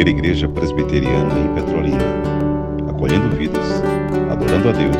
[0.00, 1.98] primeira igreja presbiteriana em Petrolina,
[2.88, 3.66] acolhendo vidas,
[4.32, 4.96] adorando a Deus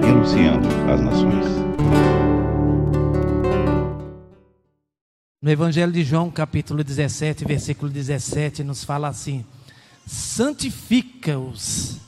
[0.00, 1.44] e anunciando as nações.
[5.42, 9.44] No Evangelho de João, capítulo 17, versículo 17, nos fala assim:
[10.06, 11.98] santifica-os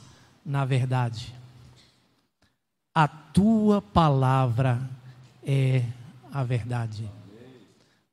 [0.45, 1.35] na verdade.
[2.95, 4.79] A tua palavra
[5.45, 5.83] é
[6.31, 7.03] a verdade.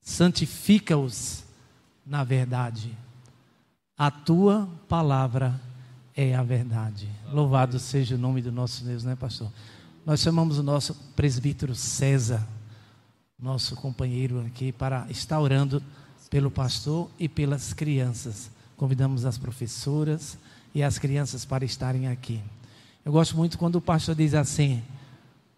[0.00, 1.44] Santifica-os
[2.04, 2.92] na verdade.
[3.98, 5.60] A tua palavra
[6.16, 7.08] é a verdade.
[7.32, 9.50] Louvado seja o nome do nosso Deus, né, pastor?
[10.06, 12.46] Nós chamamos o nosso presbítero César,
[13.36, 15.82] nosso companheiro aqui, para estar orando
[16.30, 18.52] pelo pastor e pelas crianças.
[18.76, 20.38] Convidamos as professoras
[20.72, 22.40] e as crianças para estarem aqui.
[23.04, 24.80] Eu gosto muito quando o pastor diz assim: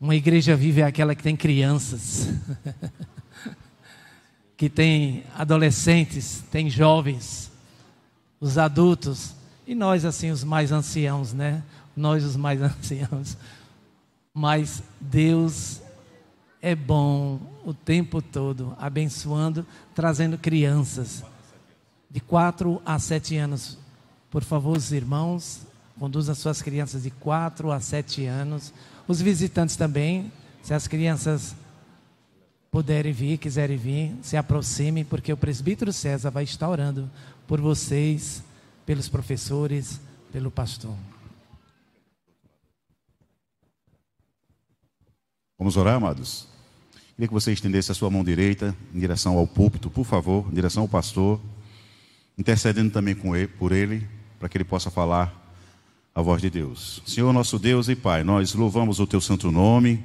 [0.00, 2.28] uma igreja viva é aquela que tem crianças,
[4.56, 7.49] que tem adolescentes, tem jovens,
[8.40, 9.34] os adultos
[9.66, 11.62] e nós, assim, os mais anciãos, né?
[11.94, 13.36] Nós, os mais anciãos.
[14.32, 15.80] Mas Deus
[16.62, 21.22] é bom o tempo todo, abençoando, trazendo crianças
[22.10, 23.78] de 4 a 7 anos.
[24.30, 25.60] Por favor, os irmãos,
[25.98, 28.72] conduzam suas crianças de 4 a 7 anos.
[29.06, 31.54] Os visitantes também, se as crianças
[32.70, 37.10] puderem vir, quiserem vir, se aproximem, porque o presbítero César vai estar orando
[37.50, 38.44] por vocês,
[38.86, 40.94] pelos professores, pelo pastor.
[45.58, 46.46] Vamos orar, amados?
[47.16, 50.54] Queria que você estendesse a sua mão direita em direção ao púlpito, por favor, em
[50.54, 51.40] direção ao pastor
[52.38, 54.06] intercedendo também com ele, por ele,
[54.38, 55.34] para que ele possa falar
[56.14, 57.02] a voz de Deus.
[57.04, 60.00] Senhor nosso Deus e Pai, nós louvamos o teu santo nome,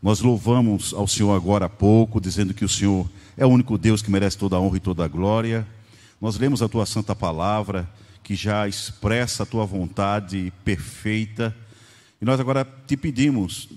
[0.00, 4.00] nós louvamos ao Senhor agora há pouco, dizendo que o Senhor é o único Deus
[4.00, 5.66] que merece toda a honra e toda a glória.
[6.20, 7.88] Nós lemos a tua santa palavra,
[8.22, 11.54] que já expressa a tua vontade perfeita,
[12.20, 13.68] e nós agora te pedimos,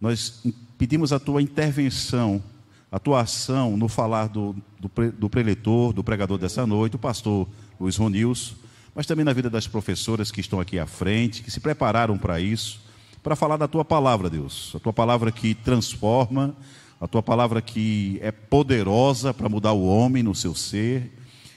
[0.00, 0.42] nós
[0.76, 2.42] pedimos a tua intervenção
[2.90, 7.48] a tua ação no falar do, do, do preletor, do pregador dessa noite, o pastor
[7.78, 8.54] Luiz Ronils,
[8.94, 12.40] mas também na vida das professoras que estão aqui à frente, que se prepararam para
[12.40, 12.80] isso,
[13.22, 14.72] para falar da tua palavra, Deus.
[14.74, 16.56] A tua palavra que transforma,
[17.00, 21.12] a tua palavra que é poderosa para mudar o homem no seu ser.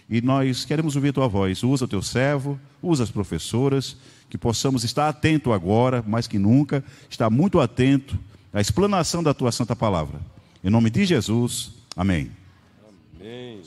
[0.09, 1.62] E nós queremos ouvir a tua voz.
[1.64, 3.96] Usa o teu servo, usa as professoras,
[4.28, 8.18] que possamos estar atento agora, mais que nunca, estar muito atento
[8.52, 10.19] à explanação da tua santa palavra.
[10.64, 12.31] Em nome de Jesus, amém.
[13.16, 13.62] Amém.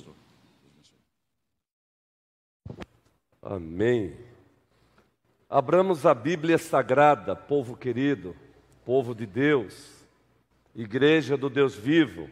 [3.41, 4.12] Amém.
[5.48, 8.34] Abramos a Bíblia Sagrada, povo querido,
[8.84, 10.02] povo de Deus,
[10.75, 12.28] Igreja do Deus vivo,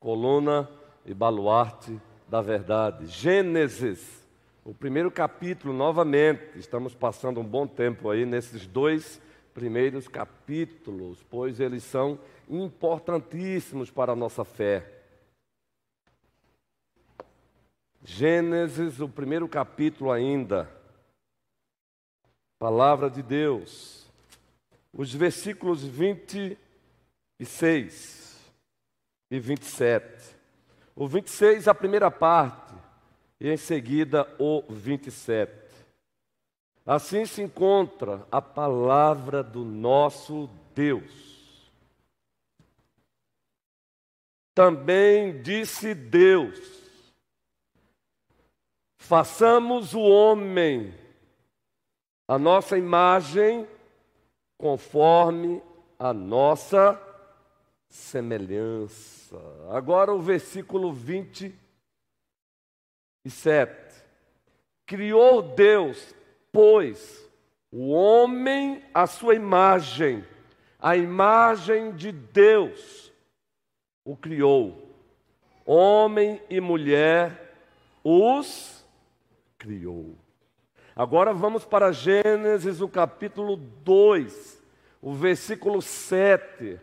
[0.00, 0.68] coluna
[1.04, 2.00] e baluarte
[2.32, 3.06] da verdade.
[3.08, 4.26] Gênesis,
[4.64, 9.20] o primeiro capítulo, novamente, estamos passando um bom tempo aí nesses dois
[9.52, 15.02] primeiros capítulos, pois eles são importantíssimos para a nossa fé.
[18.02, 20.74] Gênesis, o primeiro capítulo ainda.
[22.58, 24.10] Palavra de Deus.
[24.90, 26.56] Os versículos 26
[29.30, 30.31] e 27.
[30.94, 32.74] O 26, a primeira parte,
[33.40, 35.52] e em seguida o 27.
[36.84, 41.32] Assim se encontra a palavra do nosso Deus.
[44.54, 46.82] Também disse Deus:
[48.98, 50.94] façamos o homem
[52.26, 53.68] a nossa imagem,
[54.56, 55.62] conforme
[55.98, 56.98] a nossa
[57.90, 59.21] semelhança.
[59.70, 61.62] Agora o versículo 27.
[64.86, 66.14] Criou Deus,
[66.50, 67.28] pois,
[67.70, 70.24] o homem à sua imagem,
[70.78, 73.02] a imagem de Deus
[74.04, 74.90] o criou.
[75.64, 77.54] Homem e mulher
[78.02, 78.84] os
[79.56, 80.16] criou.
[80.94, 84.62] Agora vamos para Gênesis, o capítulo 2,
[85.00, 86.80] o versículo 7.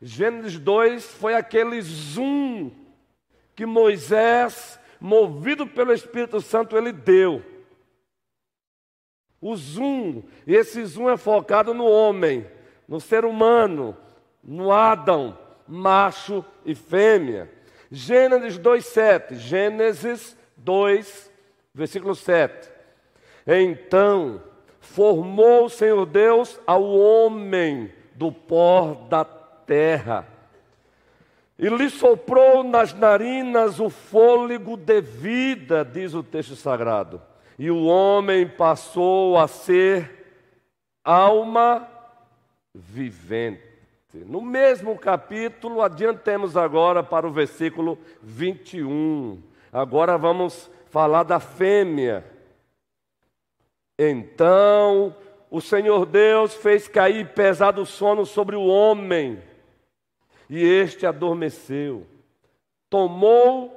[0.00, 2.70] Gênesis 2 foi aquele zoom
[3.54, 7.42] que Moisés, movido pelo Espírito Santo, ele deu.
[9.40, 12.46] O zoom, e esse zoom é focado no homem,
[12.86, 13.96] no ser humano,
[14.42, 17.50] no Adão macho e fêmea.
[17.90, 19.36] Gênesis 2:7.
[19.36, 21.30] Gênesis 2,
[21.74, 22.70] versículo 7.
[23.46, 24.42] Então
[24.80, 29.24] formou o Senhor Deus ao homem do pó da
[29.66, 30.26] terra
[31.58, 37.20] e lhe soprou nas narinas o fôlego de vida, diz o texto sagrado,
[37.58, 40.26] e o homem passou a ser
[41.02, 41.88] alma
[42.74, 43.62] vivente.
[44.12, 49.42] No mesmo capítulo, adiantemos agora para o versículo 21.
[49.72, 52.24] Agora vamos falar da fêmea.
[53.98, 55.14] Então
[55.50, 59.42] o Senhor Deus fez cair pesado sono sobre o homem,
[60.48, 62.06] e este adormeceu.
[62.88, 63.76] Tomou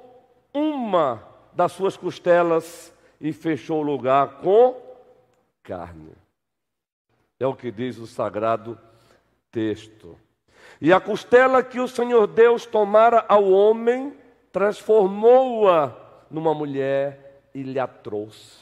[0.53, 1.23] uma
[1.53, 4.75] das suas costelas e fechou o lugar com
[5.63, 6.13] carne.
[7.39, 8.77] É o que diz o sagrado
[9.51, 10.17] texto.
[10.81, 14.15] E a costela que o Senhor Deus tomara ao homem,
[14.51, 15.95] transformou-a
[16.29, 18.59] numa mulher e lhe a trouxe.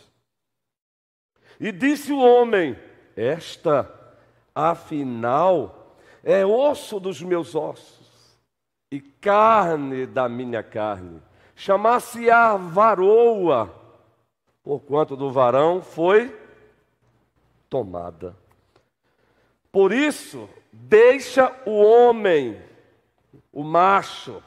[1.60, 2.78] E disse o homem:
[3.16, 3.92] Esta,
[4.54, 5.87] afinal,
[6.24, 8.38] é osso dos meus ossos
[8.92, 11.22] e carne da minha carne.
[11.56, 13.74] Chamar-se-á varoa,
[14.64, 16.36] porquanto do varão foi
[17.70, 18.36] tomada.
[19.72, 22.62] Por isso, deixa o homem,
[23.52, 24.42] o macho,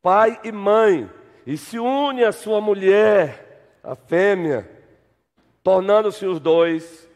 [0.00, 1.10] pai e mãe,
[1.46, 4.70] e se une à sua mulher, a fêmea,
[5.62, 7.08] tornando-se os dois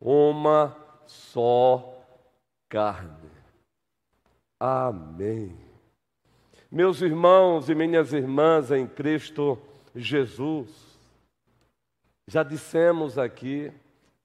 [0.00, 1.98] uma só
[2.68, 3.19] carne.
[4.60, 5.58] Amém.
[6.70, 9.58] Meus irmãos e minhas irmãs em Cristo
[9.96, 10.68] Jesus,
[12.28, 13.72] já dissemos aqui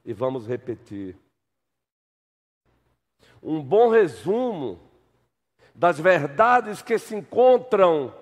[0.03, 1.17] e vamos repetir.
[3.41, 4.77] Um bom resumo
[5.73, 8.13] das verdades que se encontram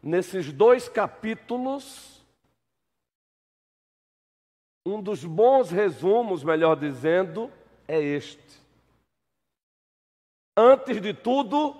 [0.00, 2.16] nesses dois capítulos
[4.86, 7.50] um dos bons resumos, melhor dizendo,
[7.88, 8.65] é este.
[10.56, 11.76] Antes de tudo,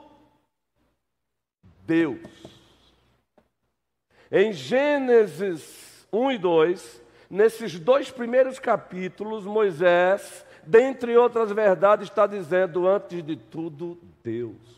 [1.86, 2.20] Deus.
[4.30, 12.86] Em Gênesis 1 e 2, nesses dois primeiros capítulos, Moisés, dentre outras verdades, está dizendo:
[12.86, 14.76] antes de tudo, Deus.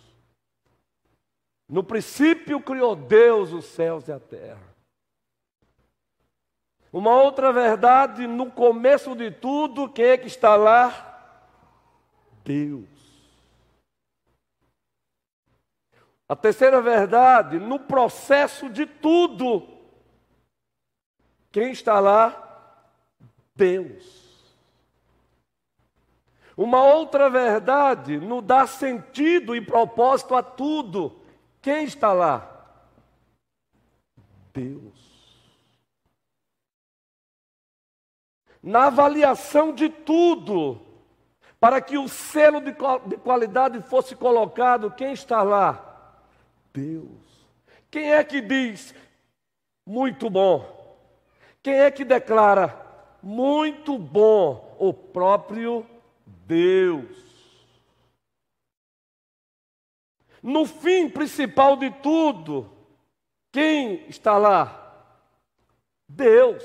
[1.68, 4.68] No princípio criou Deus os céus e a terra.
[6.92, 11.04] Uma outra verdade, no começo de tudo, quem é que está lá?
[12.44, 12.97] Deus.
[16.28, 19.66] A terceira verdade, no processo de tudo,
[21.50, 22.44] quem está lá?
[23.56, 24.28] Deus.
[26.56, 31.20] Uma outra verdade, no dar sentido e propósito a tudo,
[31.62, 32.54] quem está lá?
[34.52, 35.08] Deus.
[38.62, 40.80] na avaliação de tudo,
[41.60, 42.72] para que o selo de,
[43.22, 45.87] qualidade fosse colocado, quem está lá?
[46.78, 47.48] Deus.
[47.90, 48.94] Quem é que diz
[49.84, 50.96] muito bom?
[51.60, 52.86] Quem é que declara
[53.20, 54.76] muito bom?
[54.78, 55.84] O próprio
[56.46, 57.16] Deus.
[60.40, 62.70] No fim principal de tudo,
[63.50, 64.84] quem está lá?
[66.08, 66.64] Deus.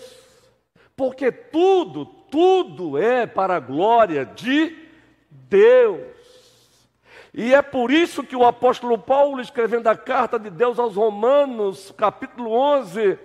[0.96, 4.78] Porque tudo, tudo é para a glória de
[5.28, 6.13] Deus.
[7.34, 11.92] E é por isso que o apóstolo Paulo, escrevendo a carta de Deus aos Romanos,
[11.98, 13.18] capítulo 11,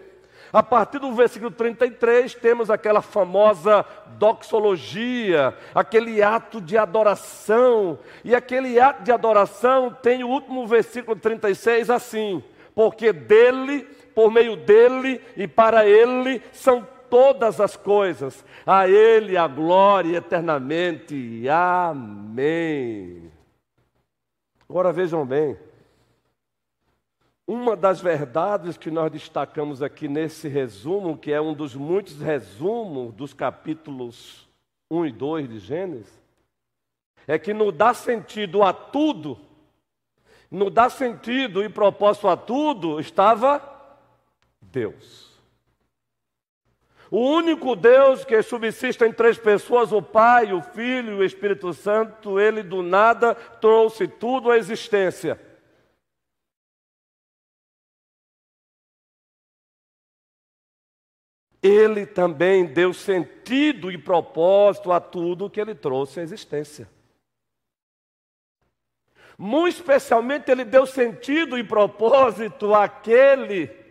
[0.50, 3.84] a partir do versículo 33, temos aquela famosa
[4.16, 7.98] doxologia, aquele ato de adoração.
[8.24, 12.42] E aquele ato de adoração tem o último versículo 36 assim:
[12.74, 18.42] Porque dele, por meio dele e para ele são todas as coisas.
[18.66, 21.46] A Ele a glória eternamente.
[21.48, 23.37] Amém.
[24.68, 25.56] Agora vejam bem.
[27.46, 33.14] Uma das verdades que nós destacamos aqui nesse resumo, que é um dos muitos resumos
[33.14, 34.46] dos capítulos
[34.90, 36.20] 1 e 2 de Gênesis,
[37.26, 39.38] é que não dá sentido a tudo,
[40.50, 43.62] não dá sentido e propósito a tudo, estava
[44.60, 45.37] Deus.
[47.10, 51.72] O único Deus que subsiste em três pessoas, o Pai, o Filho e o Espírito
[51.72, 55.40] Santo, ele do nada trouxe tudo à existência.
[61.62, 66.88] Ele também deu sentido e propósito a tudo que ele trouxe à existência.
[69.36, 73.87] Muito especialmente, ele deu sentido e propósito àquele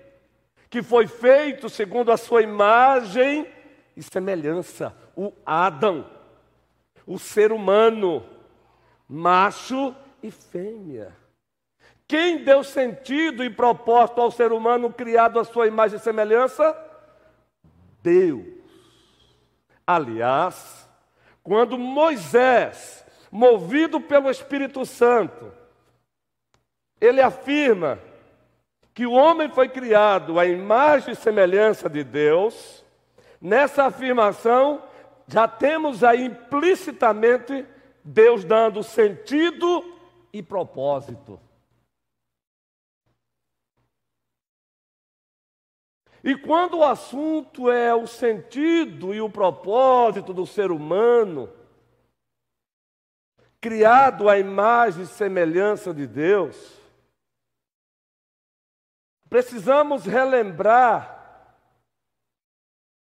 [0.70, 3.48] que foi feito segundo a sua imagem
[3.96, 6.10] e semelhança, o Adão,
[7.06, 8.24] o ser humano,
[9.08, 11.16] macho e fêmea.
[12.08, 16.76] Quem deu sentido e propósito ao ser humano criado à sua imagem e semelhança?
[18.02, 18.46] Deus.
[19.86, 20.88] Aliás,
[21.44, 25.52] quando Moisés, movido pelo Espírito Santo,
[27.00, 28.00] ele afirma
[28.98, 32.84] que o homem foi criado à imagem e semelhança de Deus,
[33.40, 34.82] nessa afirmação
[35.28, 37.64] já temos aí implicitamente
[38.04, 39.86] Deus dando sentido
[40.34, 41.40] e propósito.
[46.24, 51.48] E quando o assunto é o sentido e o propósito do ser humano,
[53.62, 56.87] criado à imagem e semelhança de Deus,
[59.30, 61.16] precisamos relembrar,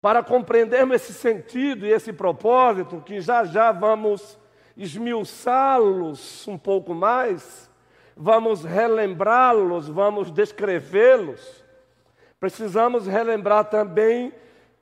[0.01, 4.37] para compreendermos esse sentido e esse propósito, que já já vamos
[4.75, 7.69] esmiuçá-los um pouco mais,
[8.15, 11.63] vamos relembrá-los, vamos descrevê-los.
[12.39, 14.33] Precisamos relembrar também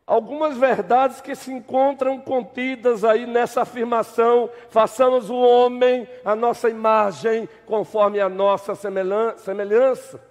[0.07, 7.47] algumas verdades que se encontram contidas aí nessa afirmação: façamos o homem a nossa imagem,
[7.67, 10.30] conforme a nossa semelhança.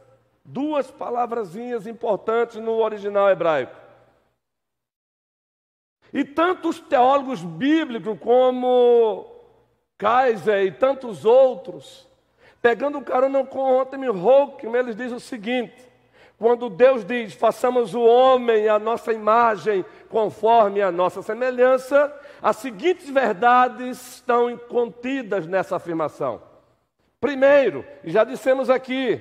[0.52, 3.76] Duas palavrazinhas importantes no original hebraico.
[6.12, 9.30] E tantos teólogos bíblicos como
[9.96, 12.08] Kaiser e tantos outros,
[12.60, 15.88] pegando carona com Anthony Hawking, eles dizem o seguinte:
[16.36, 23.08] quando Deus diz, façamos o homem a nossa imagem, conforme a nossa semelhança, as seguintes
[23.08, 26.42] verdades estão contidas nessa afirmação.
[27.20, 29.20] Primeiro, já dissemos aqui,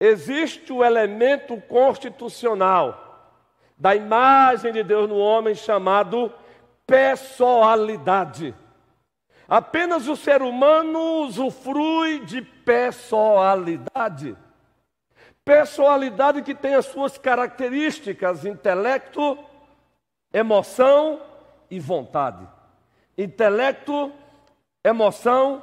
[0.00, 3.04] existe o elemento constitucional
[3.76, 6.32] da imagem de Deus no homem chamado
[6.86, 8.54] pessoalidade.
[9.48, 14.36] Apenas o ser humano usufrui de pessoalidade.
[15.44, 19.38] Pessoalidade que tem as suas características: intelecto,
[20.32, 21.20] emoção
[21.70, 22.48] e vontade.
[23.18, 24.10] Intelecto,
[24.82, 25.62] emoção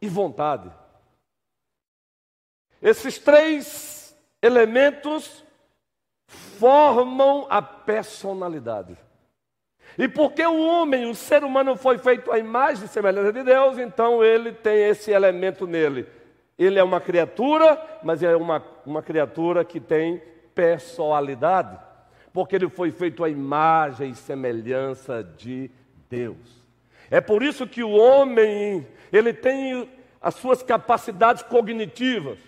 [0.00, 0.70] e vontade.
[2.82, 5.44] Esses três elementos
[6.26, 8.96] formam a personalidade.
[9.98, 13.78] E porque o homem, o ser humano, foi feito à imagem e semelhança de Deus,
[13.78, 16.06] então ele tem esse elemento nele.
[16.58, 20.22] Ele é uma criatura, mas é uma, uma criatura que tem
[20.54, 21.78] personalidade,
[22.32, 25.70] porque ele foi feito à imagem e semelhança de
[26.08, 26.62] Deus.
[27.10, 29.88] É por isso que o homem, ele tem
[30.20, 32.38] as suas capacidades cognitivas.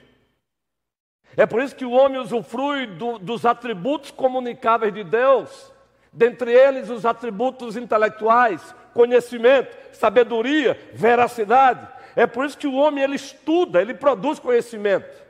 [1.37, 5.73] É por isso que o homem usufrui do, dos atributos comunicáveis de Deus
[6.13, 11.89] dentre eles os atributos intelectuais, conhecimento, sabedoria, veracidade.
[12.15, 15.25] É por isso que o homem ele estuda, ele produz conhecimento.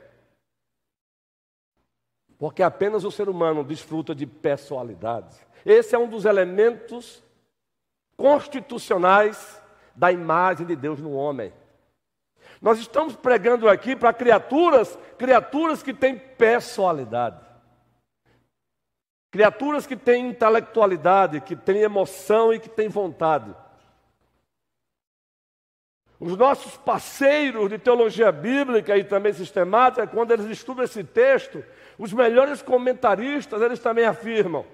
[2.37, 5.35] Porque apenas o ser humano desfruta de pessoalidade.
[5.65, 7.23] Esse é um dos elementos
[8.15, 9.61] constitucionais
[9.95, 11.51] da imagem de Deus no homem.
[12.61, 17.43] Nós estamos pregando aqui para criaturas, criaturas que têm pessoalidade.
[19.31, 23.53] Criaturas que têm intelectualidade, que têm emoção e que têm vontade.
[26.19, 31.63] Os nossos parceiros de teologia bíblica e também sistemática, quando eles estudam esse texto,
[31.97, 34.65] os melhores comentaristas, eles também afirmam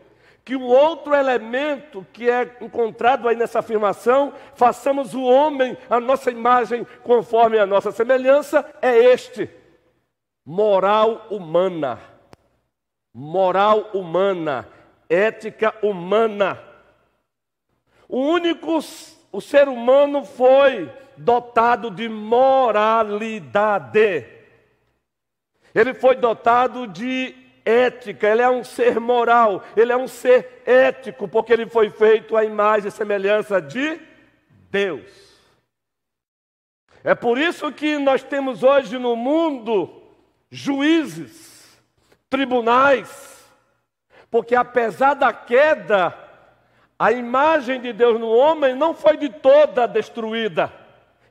[0.44, 6.32] que o outro elemento que é encontrado aí nessa afirmação, façamos o homem a nossa
[6.32, 9.50] imagem conforme a nossa semelhança, é este:
[10.46, 12.12] moral humana
[13.14, 14.68] moral humana,
[15.10, 16.62] ética humana.
[18.08, 18.80] O único,
[19.32, 23.20] o ser humano foi dotado de moralidade.
[25.74, 31.28] Ele foi dotado de ética, ele é um ser moral, ele é um ser ético,
[31.28, 34.00] porque ele foi feito à imagem e semelhança de
[34.70, 35.10] Deus.
[37.04, 40.02] É por isso que nós temos hoje no mundo
[40.50, 41.82] juízes,
[42.30, 43.50] tribunais,
[44.30, 46.18] porque apesar da queda,
[46.98, 50.72] a imagem de Deus no homem não foi de toda destruída,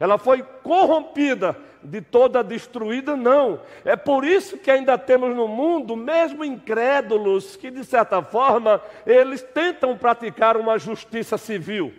[0.00, 3.60] ela foi corrompida, de toda destruída, não.
[3.84, 9.42] É por isso que ainda temos no mundo, mesmo incrédulos, que de certa forma eles
[9.42, 11.94] tentam praticar uma justiça civil.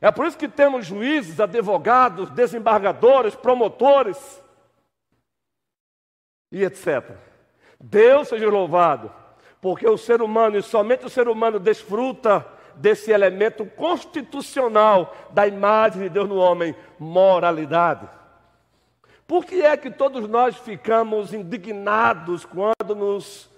[0.00, 4.42] É por isso que temos juízes, advogados, desembargadores, promotores,
[6.50, 7.16] e etc.
[7.80, 9.12] Deus seja louvado,
[9.60, 12.46] porque o ser humano, e somente o ser humano, desfruta
[12.82, 18.08] desse elemento constitucional da imagem de Deus no homem, moralidade.
[19.24, 23.48] Por que é que todos nós ficamos indignados quando nos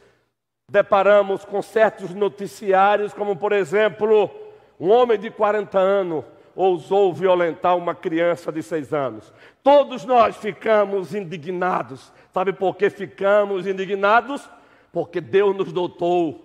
[0.71, 4.31] deparamos com certos noticiários, como por exemplo,
[4.79, 9.33] um homem de 40 anos ousou violentar uma criança de 6 anos.
[9.63, 12.13] Todos nós ficamos indignados.
[12.33, 14.49] Sabe por que ficamos indignados?
[14.93, 16.44] Porque Deus nos dotou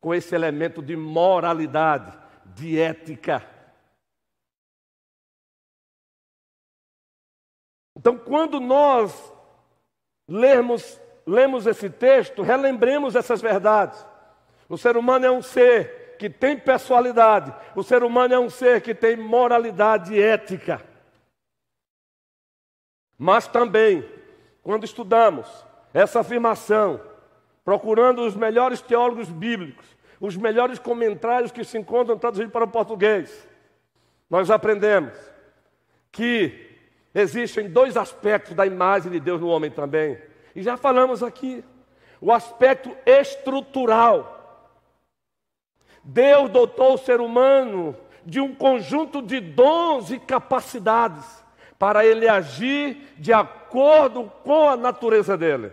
[0.00, 3.46] com esse elemento de moralidade, de ética.
[7.96, 9.32] Então, quando nós
[10.28, 14.06] lermos, lemos esse texto, relembremos essas verdades.
[14.68, 18.80] O ser humano é um ser que tem pessoalidade, o ser humano é um ser
[18.82, 20.84] que tem moralidade e ética.
[23.16, 24.08] Mas também,
[24.62, 25.48] quando estudamos
[25.92, 27.00] essa afirmação,
[27.68, 29.84] procurando os melhores teólogos bíblicos,
[30.18, 33.46] os melhores comentários que se encontram traduzidos para o português,
[34.30, 35.12] nós aprendemos
[36.10, 36.66] que
[37.14, 40.16] Existem dois aspectos da imagem de Deus no homem também.
[40.54, 41.64] E já falamos aqui.
[42.20, 44.70] O aspecto estrutural.
[46.04, 51.44] Deus dotou o ser humano de um conjunto de dons e capacidades
[51.76, 55.72] para ele agir de acordo com a natureza dele.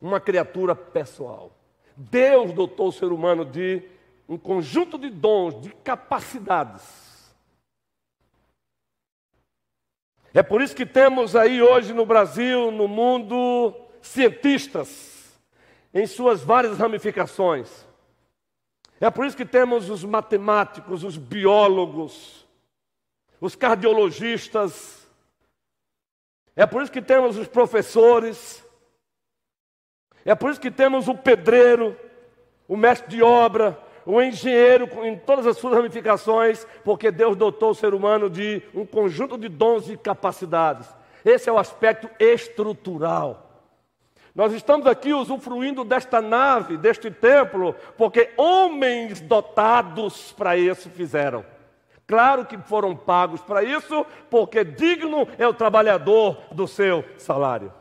[0.00, 1.52] Uma criatura pessoal.
[1.96, 3.82] Deus dotou o ser humano de
[4.28, 7.06] um conjunto de dons, de capacidades
[10.36, 15.40] É por isso que temos aí hoje no Brasil, no mundo, cientistas,
[15.94, 17.86] em suas várias ramificações.
[19.00, 22.46] É por isso que temos os matemáticos, os biólogos,
[23.40, 25.08] os cardiologistas.
[26.54, 28.62] É por isso que temos os professores.
[30.26, 31.96] É por isso que temos o pedreiro,
[32.66, 37.74] o mestre de obra, o engenheiro em todas as suas ramificações, porque Deus dotou o
[37.74, 40.88] ser humano de um conjunto de dons e capacidades.
[41.24, 43.44] Esse é o aspecto estrutural.
[44.34, 51.44] Nós estamos aqui usufruindo desta nave, deste templo, porque homens dotados para isso fizeram.
[52.04, 57.72] Claro que foram pagos para isso, porque digno é o trabalhador do seu salário.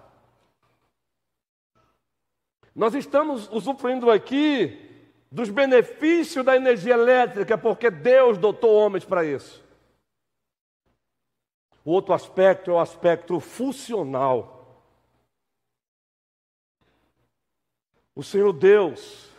[2.76, 4.82] Nós estamos usufruindo aqui
[5.32, 9.64] dos benefícios da energia elétrica, porque Deus dotou homens para isso.
[11.86, 14.84] O outro aspecto é o aspecto funcional.
[18.14, 19.30] O Senhor Deus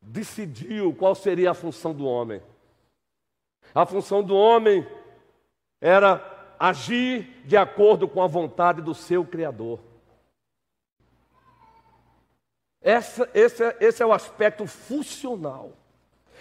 [0.00, 2.40] decidiu qual seria a função do homem.
[3.74, 4.86] A função do homem
[5.80, 9.89] era agir de acordo com a vontade do seu Criador.
[12.82, 15.72] Essa, esse, é, esse é o aspecto funcional.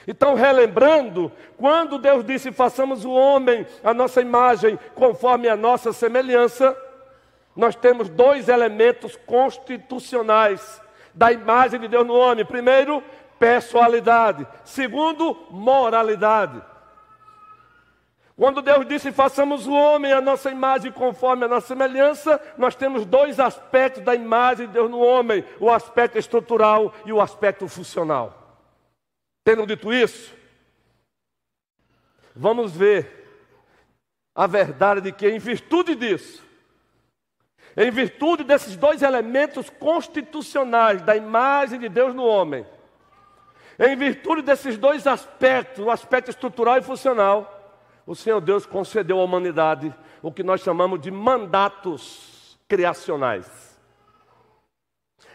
[0.07, 6.75] Então, relembrando, quando Deus disse: façamos o homem a nossa imagem, conforme a nossa semelhança,
[7.55, 10.81] nós temos dois elementos constitucionais
[11.13, 13.03] da imagem de Deus no homem: primeiro,
[13.37, 16.61] pessoalidade, segundo, moralidade.
[18.39, 23.05] Quando Deus disse: façamos o homem a nossa imagem conforme a nossa semelhança, nós temos
[23.05, 28.57] dois aspectos da imagem de Deus no homem: o aspecto estrutural e o aspecto funcional.
[29.43, 30.33] Tendo dito isso,
[32.33, 33.27] vamos ver
[34.33, 36.41] a verdade de que, em virtude disso,
[37.75, 42.65] em virtude desses dois elementos constitucionais da imagem de Deus no homem,
[43.77, 47.58] em virtude desses dois aspectos, o aspecto estrutural e funcional,
[48.09, 53.79] o Senhor Deus concedeu à humanidade o que nós chamamos de mandatos criacionais.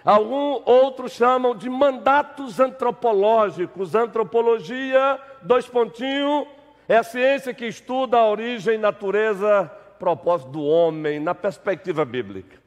[0.04, 3.94] Alguns outros chamam de mandatos antropológicos.
[3.94, 6.48] Antropologia, dois pontinhos,
[6.88, 12.63] é a ciência que estuda a origem, natureza, propósito do homem na perspectiva bíblica.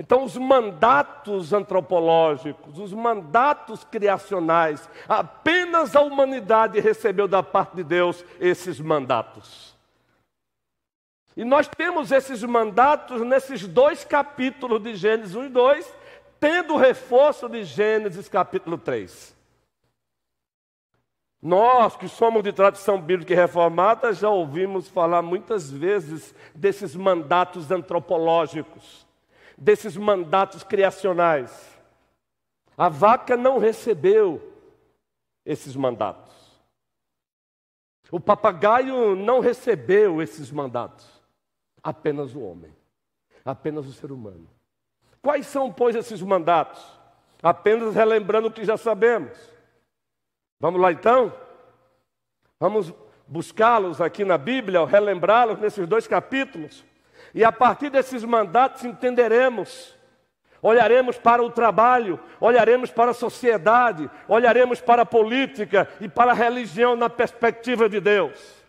[0.00, 8.24] Então, os mandatos antropológicos, os mandatos criacionais, apenas a humanidade recebeu da parte de Deus
[8.40, 9.76] esses mandatos.
[11.36, 15.94] E nós temos esses mandatos nesses dois capítulos de Gênesis 1 e 2,
[16.40, 19.36] tendo o reforço de Gênesis capítulo 3.
[21.42, 27.70] Nós que somos de tradição bíblica e reformada já ouvimos falar muitas vezes desses mandatos
[27.70, 29.09] antropológicos
[29.60, 31.78] desses mandatos criacionais.
[32.76, 34.42] A vaca não recebeu
[35.44, 36.34] esses mandatos.
[38.10, 41.06] O papagaio não recebeu esses mandatos.
[41.82, 42.74] Apenas o homem,
[43.44, 44.48] apenas o ser humano.
[45.22, 46.82] Quais são, pois, esses mandatos?
[47.42, 49.38] Apenas relembrando o que já sabemos.
[50.58, 51.32] Vamos lá então?
[52.58, 52.92] Vamos
[53.26, 56.84] buscá-los aqui na Bíblia, relembrá-los nesses dois capítulos.
[57.34, 59.98] E a partir desses mandatos entenderemos
[60.62, 66.34] olharemos para o trabalho, olharemos para a sociedade, olharemos para a política e para a
[66.34, 68.60] religião na perspectiva de Deus.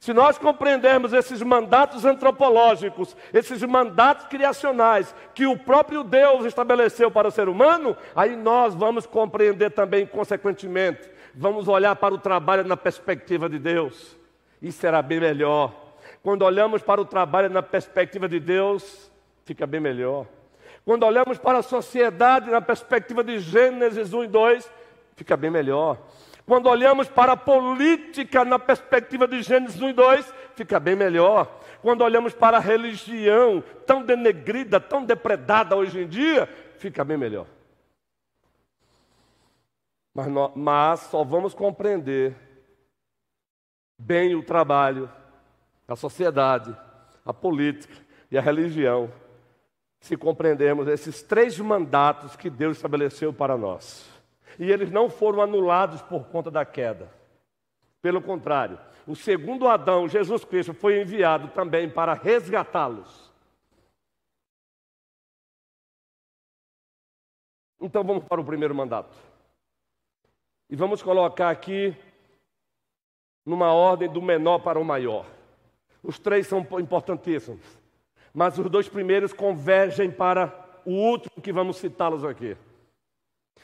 [0.00, 7.26] Se nós compreendermos esses mandatos antropológicos, esses mandatos criacionais que o próprio Deus estabeleceu para
[7.26, 12.76] o ser humano, aí nós vamos compreender também, consequentemente, vamos olhar para o trabalho na
[12.76, 14.16] perspectiva de Deus.
[14.62, 15.87] E será bem melhor.
[16.28, 19.10] Quando olhamos para o trabalho na perspectiva de Deus,
[19.46, 20.26] fica bem melhor.
[20.84, 24.70] Quando olhamos para a sociedade na perspectiva de Gênesis 1 e 2,
[25.16, 25.96] fica bem melhor.
[26.44, 31.50] Quando olhamos para a política na perspectiva de Gênesis 1 e 2, fica bem melhor.
[31.80, 37.46] Quando olhamos para a religião, tão denegrida, tão depredada hoje em dia, fica bem melhor.
[40.12, 42.36] Mas, nós, mas só vamos compreender
[43.98, 45.10] bem o trabalho,
[45.88, 46.76] a sociedade,
[47.24, 47.94] a política
[48.30, 49.10] e a religião,
[49.98, 54.08] se compreendermos esses três mandatos que Deus estabeleceu para nós
[54.58, 57.10] e eles não foram anulados por conta da queda.
[58.02, 63.32] Pelo contrário, o segundo Adão, Jesus Cristo, foi enviado também para resgatá-los.
[67.80, 69.16] Então vamos para o primeiro mandato.
[70.68, 71.96] E vamos colocar aqui
[73.46, 75.24] numa ordem do menor para o maior.
[76.02, 77.60] Os três são importantíssimos,
[78.32, 82.56] mas os dois primeiros convergem para o último que vamos citá-los aqui.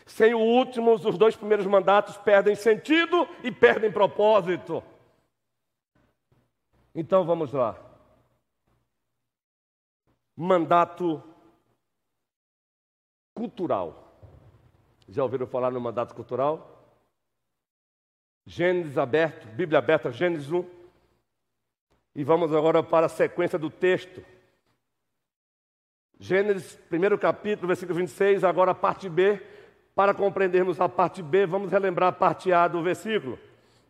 [0.07, 4.83] Sem o último, os dois primeiros mandatos perdem sentido e perdem propósito.
[6.95, 7.77] Então vamos lá.
[10.37, 11.23] Mandato
[13.35, 14.17] cultural.
[15.09, 16.71] Já ouviram falar no mandato cultural?
[18.47, 20.74] Gênesis aberto, Bíblia aberta, Gênesis 1.
[22.15, 24.25] E vamos agora para a sequência do texto.
[26.19, 29.41] Gênesis, primeiro capítulo, versículo 26, agora a parte B,
[29.95, 33.39] para compreendermos a parte B, vamos relembrar a parte A do versículo.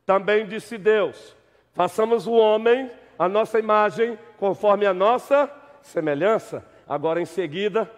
[0.07, 1.37] Também disse Deus:
[1.73, 5.51] façamos o homem a nossa imagem, conforme a nossa
[5.83, 6.67] semelhança.
[6.87, 7.91] Agora, em seguida,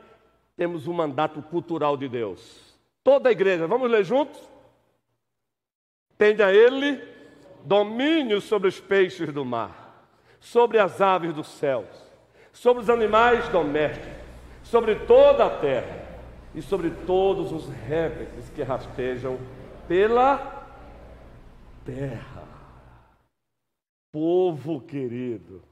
[0.57, 2.77] temos o mandato cultural de Deus.
[3.03, 4.41] Toda a igreja, vamos ler juntos?
[6.19, 7.03] Tenha ele
[7.65, 9.86] domínio sobre os peixes do mar,
[10.47, 11.89] sobre as aves dos céus,
[12.53, 14.13] sobre os animais domésticos,
[14.63, 16.07] sobre toda a terra
[16.55, 19.41] e sobre todos os répteis que rastejam
[19.89, 20.65] pela
[21.85, 22.45] terra.
[24.13, 25.65] Povo querido,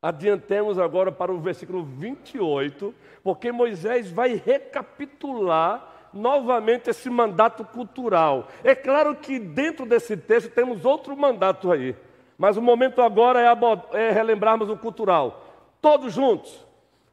[0.00, 8.48] adiantemos agora para o versículo 28, porque Moisés vai recapitular novamente esse mandato cultural.
[8.64, 11.94] É claro que dentro desse texto temos outro mandato aí,
[12.36, 15.44] mas o momento agora é, é relembrarmos o cultural.
[15.80, 16.64] Todos juntos.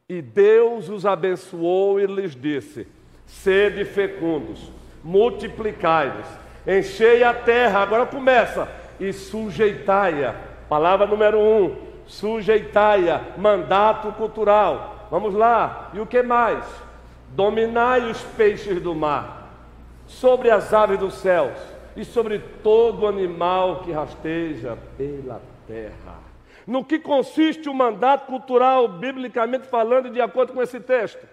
[0.08, 2.86] E Deus os abençoou e lhes disse:
[3.24, 4.70] Sede fecundos,
[5.02, 6.26] multiplicai-vos,
[6.66, 7.80] enchei a terra.
[7.80, 8.68] Agora começa.
[9.00, 10.34] E sujeitai-a.
[10.68, 13.20] Palavra número um: sujeitai-a.
[13.38, 15.08] Mandato cultural.
[15.10, 15.90] Vamos lá.
[15.94, 16.64] E o que mais?
[17.28, 19.48] Dominai os peixes do mar,
[20.06, 26.18] sobre as aves dos céus e sobre todo animal que rasteja pela terra.
[26.66, 31.26] No que consiste o mandato cultural, biblicamente falando, de acordo com esse texto?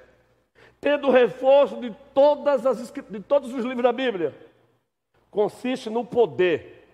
[0.81, 4.35] Tendo reforço de, todas as, de todos os livros da Bíblia.
[5.29, 6.87] Consiste no poder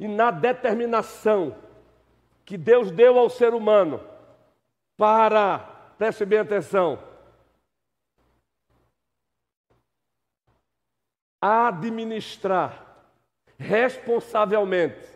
[0.00, 1.54] e na determinação
[2.44, 4.00] que Deus deu ao ser humano
[4.96, 5.58] para,
[5.98, 6.98] preste bem atenção,
[11.40, 12.93] administrar
[13.58, 15.08] responsavelmente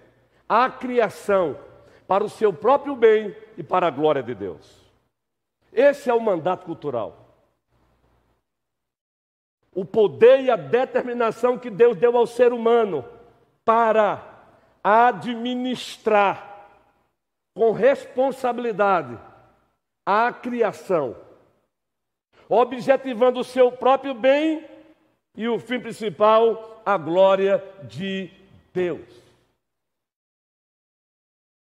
[0.48, 1.58] a criação
[2.06, 4.78] para o seu próprio bem e para a glória de Deus.
[5.72, 7.26] Esse é o mandato cultural.
[9.74, 13.04] O poder e a determinação que Deus deu ao ser humano
[13.64, 14.24] para
[14.82, 16.66] administrar
[17.54, 19.18] com responsabilidade
[20.06, 21.16] a criação,
[22.48, 24.64] objetivando o seu próprio bem
[25.38, 28.28] e o fim principal, a glória de
[28.74, 29.08] Deus.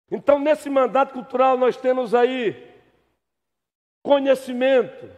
[0.09, 2.73] Então, nesse mandato cultural, nós temos aí
[4.01, 5.11] conhecimento,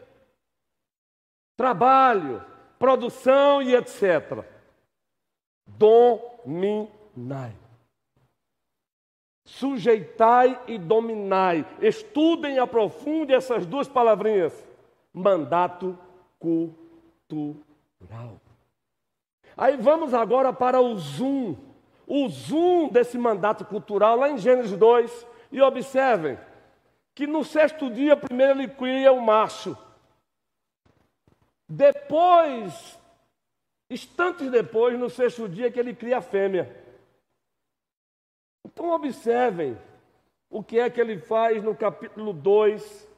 [1.54, 2.42] trabalho,
[2.78, 4.42] produção e etc.
[5.66, 7.54] Dominai.
[9.44, 11.66] Sujeitai e dominai.
[11.82, 14.66] Estudem e aprofundem essas duas palavrinhas.
[15.12, 15.98] Mandato
[16.38, 18.45] cultural.
[19.56, 21.56] Aí vamos agora para o zoom
[22.06, 26.38] o zoom desse mandato cultural lá em Gênesis 2 e observem
[27.14, 29.76] que no sexto dia primeiro ele cria o macho.
[31.68, 32.96] Depois,
[33.90, 36.84] instantes depois, no sexto dia, que ele cria a fêmea.
[38.64, 39.76] Então, observem
[40.48, 43.08] o que é que ele faz no capítulo 2.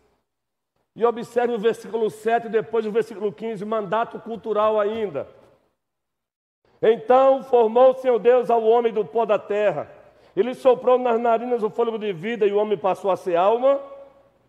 [0.96, 5.29] E observe o versículo 7 e depois o versículo 15, mandato cultural ainda.
[6.81, 9.91] Então formou o Senhor Deus ao homem do pó da terra.
[10.37, 13.81] Ele soprou nas narinas o fôlego de vida e o homem passou a ser alma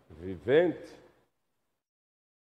[0.08, 0.94] vivente.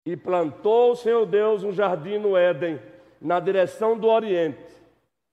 [0.06, 2.80] E plantou o Senhor Deus um jardim no Éden,
[3.20, 4.74] na direção do Oriente.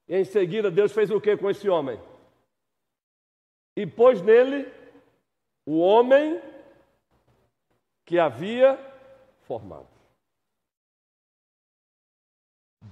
[0.08, 1.98] E em seguida Deus fez o que com esse homem?
[3.76, 4.70] E pôs nele
[5.64, 6.40] o homem
[8.04, 8.78] que havia
[9.42, 9.88] formado.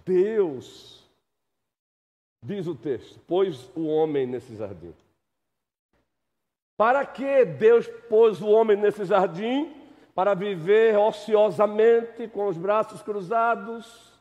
[0.04, 1.01] Deus
[2.42, 4.92] Diz o texto: pôs o homem nesse jardim.
[6.76, 9.72] Para que Deus pôs o homem nesse jardim?
[10.14, 14.12] Para viver ociosamente, com os braços cruzados?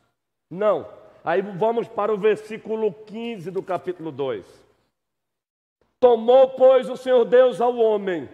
[0.48, 0.86] Não.
[1.24, 4.46] Aí vamos para o versículo 15 do capítulo 2.
[6.00, 8.28] Tomou, pois, o Senhor Deus ao homem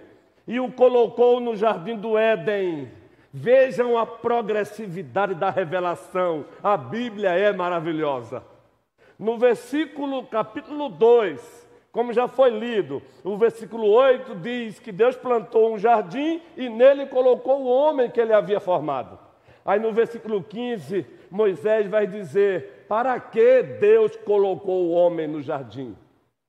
[0.46, 2.90] e o colocou no jardim do Éden.
[3.32, 6.46] Vejam a progressividade da revelação.
[6.62, 8.42] A Bíblia é maravilhosa.
[9.18, 15.74] No versículo, capítulo 2, como já foi lido, o versículo 8 diz que Deus plantou
[15.74, 19.18] um jardim e nele colocou o homem que ele havia formado.
[19.64, 25.96] Aí no versículo 15, Moisés vai dizer: Para que Deus colocou o homem no jardim?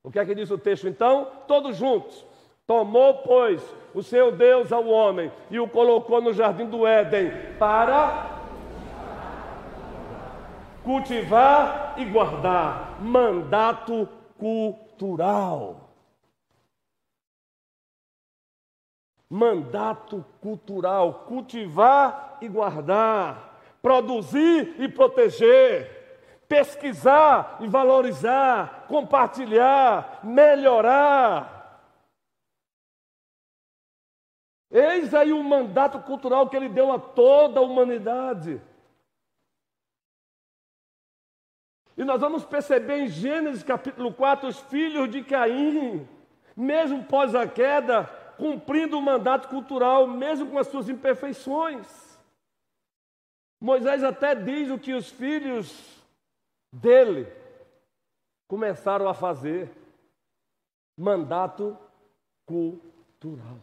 [0.04, 1.28] O que é que diz o texto então?
[1.48, 2.26] Todos juntos.
[2.68, 3.64] Tomou, pois,
[3.96, 8.39] o seu Deus ao homem e o colocou no jardim do Éden para
[10.90, 13.00] cultivar e guardar.
[13.00, 15.88] Mandato cultural.
[19.30, 31.56] Mandato cultural: cultivar e guardar, produzir e proteger, pesquisar e valorizar, compartilhar, melhorar.
[34.72, 38.60] Eis aí o mandato cultural que ele deu a toda a humanidade.
[42.00, 46.08] E nós vamos perceber em Gênesis capítulo 4 os filhos de Caim,
[46.56, 48.06] mesmo pós a queda,
[48.38, 51.86] cumprindo o mandato cultural, mesmo com as suas imperfeições.
[53.60, 56.02] Moisés até diz o que os filhos
[56.72, 57.28] dele
[58.48, 59.70] começaram a fazer:
[60.98, 61.78] mandato
[62.46, 63.60] cultural.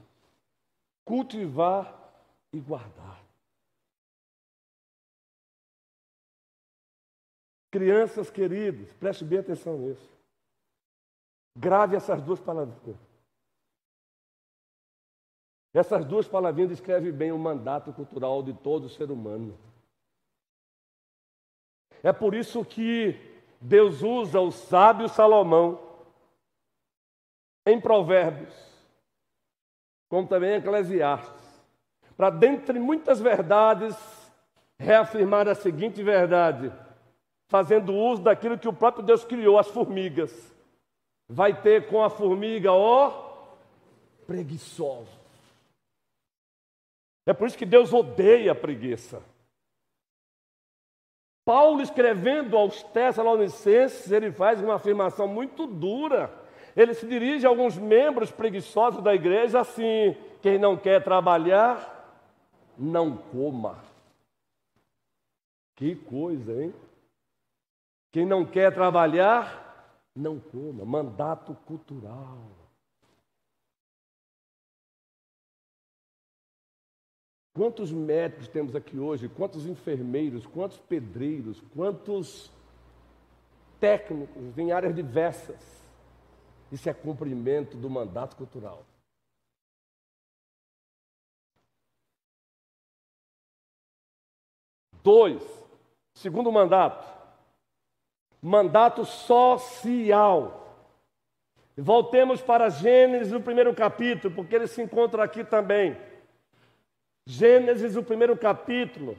[1.07, 1.91] Cultivar
[2.53, 3.26] e guardar.
[7.71, 10.11] Crianças queridos, preste bem atenção nisso.
[11.57, 12.99] Grave essas duas palavrinhas.
[15.75, 19.59] Essas duas palavrinhas descrevem bem o mandato cultural de todo ser humano.
[22.03, 23.15] É por isso que
[23.61, 25.81] Deus usa o sábio Salomão
[27.67, 28.55] em Provérbios,
[30.09, 31.65] como também em Eclesiastes,
[32.17, 33.97] para, dentre muitas verdades,
[34.79, 36.73] reafirmar a seguinte verdade:
[37.49, 40.55] fazendo uso daquilo que o próprio Deus criou, as formigas.
[41.29, 43.11] Vai ter com a formiga, ó,
[44.27, 45.17] preguiçoso.
[47.27, 49.23] É por isso que Deus odeia a preguiça.
[51.45, 56.33] Paulo, escrevendo aos Tessalonicenses, ele faz uma afirmação muito dura.
[56.77, 62.25] Ele se dirige a alguns membros preguiçosos da igreja assim: quem não quer trabalhar,
[62.77, 63.79] não coma.
[65.77, 66.75] Que coisa, hein?
[68.17, 70.87] Quem não quer trabalhar, não coma.
[70.87, 72.49] Mandato cultural.
[77.55, 79.29] Quantos médicos temos aqui hoje?
[79.29, 80.47] Quantos enfermeiros?
[80.47, 81.61] Quantos pedreiros?
[81.75, 82.51] Quantos
[83.79, 85.61] técnicos em áreas diversas?
[86.73, 88.83] Isso é cumprimento do mandato cultural.
[95.05, 95.43] Dois,
[96.15, 97.16] segundo mandato,
[98.41, 100.63] mandato social.
[101.77, 105.97] Voltemos para Gênesis, o primeiro capítulo, porque ele se encontra aqui também.
[107.27, 109.17] Gênesis, o primeiro capítulo.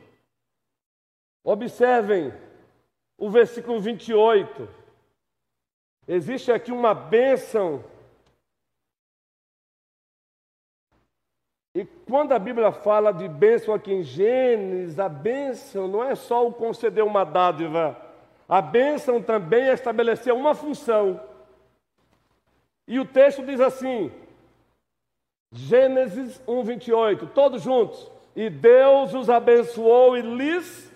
[1.44, 2.34] Observem
[3.18, 4.68] o versículo 28.
[6.08, 7.84] Existe aqui uma bênção.
[11.76, 16.48] E quando a Bíblia fala de bênção aqui em Gênesis, a bênção não é só
[16.48, 18.07] o conceder uma dádiva
[18.48, 21.20] a bênção também estabeleceu uma função.
[22.88, 24.12] E o texto diz assim,
[25.52, 28.10] Gênesis 1, 28, todos juntos.
[28.36, 30.88] E Deus os abençoou e lhes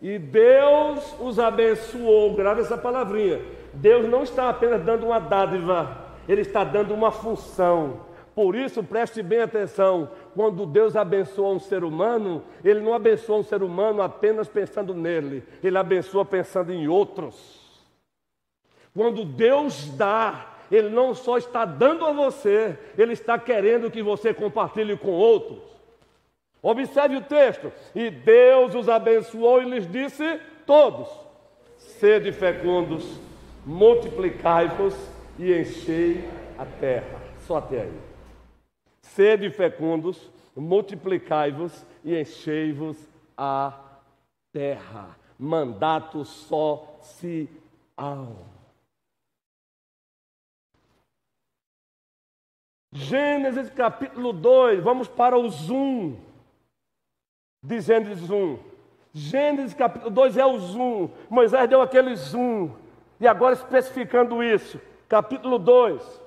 [0.00, 3.40] E Deus os abençoou, grave essa palavrinha.
[3.72, 5.96] Deus não está apenas dando uma dádiva,
[6.28, 8.00] Ele está dando uma função.
[8.34, 13.42] Por isso, preste bem atenção: quando Deus abençoa um ser humano, Ele não abençoa um
[13.44, 17.62] ser humano apenas pensando nele, Ele abençoa pensando em outros.
[18.94, 24.34] Quando Deus dá, Ele não só está dando a você, Ele está querendo que você
[24.34, 25.60] compartilhe com outros.
[26.60, 31.08] Observe o texto: e Deus os abençoou e lhes disse: todos,
[31.76, 33.20] sede fecundos,
[33.64, 34.96] multiplicai-vos
[35.38, 37.22] e enchei a terra.
[37.46, 38.03] Só até aí.
[39.14, 42.98] Sede fecundos, multiplicai-vos e enchei-vos
[43.36, 43.78] a
[44.52, 45.16] terra.
[45.38, 47.48] Mandato social.
[52.92, 56.16] Gênesis capítulo 2, vamos para o zoom
[57.62, 58.58] Gênesis 1.
[59.12, 61.08] Gênesis capítulo 2 é o zoom.
[61.30, 62.70] Moisés deu aquele zoom.
[63.20, 66.20] E agora especificando isso, capítulo 2.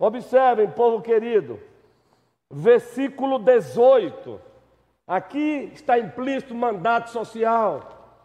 [0.00, 1.60] Observem, povo querido,
[2.50, 4.40] versículo 18.
[5.06, 8.16] Aqui está implícito o mandato social.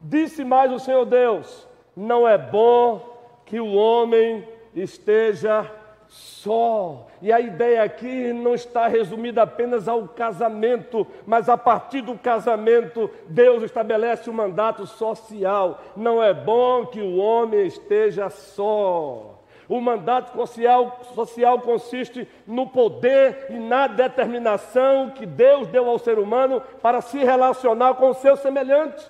[0.00, 5.70] Disse mais o Senhor Deus: Não é bom que o homem esteja
[6.08, 7.06] só.
[7.22, 13.10] E a ideia aqui não está resumida apenas ao casamento, mas a partir do casamento,
[13.28, 15.80] Deus estabelece um mandato social.
[15.96, 19.31] Não é bom que o homem esteja só.
[19.72, 26.18] O mandato social, social consiste no poder e na determinação que Deus deu ao ser
[26.18, 29.02] humano para se relacionar com o seu semelhante,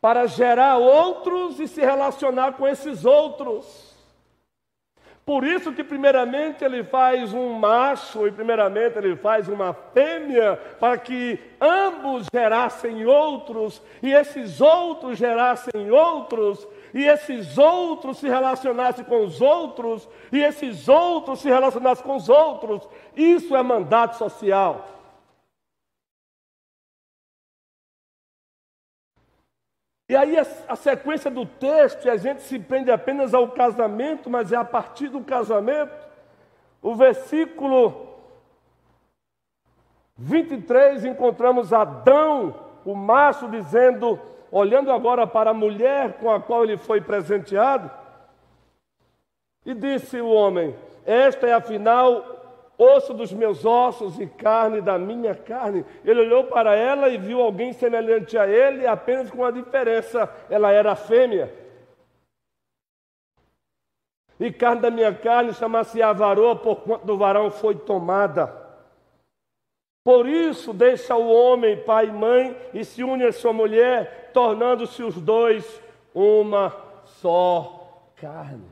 [0.00, 3.96] para gerar outros e se relacionar com esses outros.
[5.24, 10.96] Por isso que primeiramente ele faz um macho e primeiramente ele faz uma fêmea para
[10.96, 19.24] que ambos gerassem outros e esses outros gerassem outros e esses outros se relacionassem com
[19.24, 22.88] os outros e esses outros se relacionassem com os outros.
[23.14, 24.86] Isso é mandato social.
[30.08, 34.52] E aí a, a, sequência do texto, a gente se prende apenas ao casamento, mas
[34.52, 36.06] é a partir do casamento,
[36.80, 38.14] o versículo
[40.16, 46.76] 23, encontramos Adão, o macho, dizendo, olhando agora para a mulher com a qual ele
[46.76, 47.90] foi presenteado,
[49.64, 52.36] e disse o homem: Esta é afinal
[52.78, 55.84] osso dos meus ossos e carne da minha carne.
[56.04, 60.70] Ele olhou para ela e viu alguém semelhante a ele, apenas com uma diferença: ela
[60.70, 61.52] era fêmea.
[64.38, 68.65] E carne da minha carne chama-se a varoa, porquanto do varão foi tomada.
[70.06, 75.02] Por isso deixa o homem, pai e mãe, e se une à sua mulher, tornando-se
[75.02, 75.82] os dois
[76.14, 78.70] uma só carne.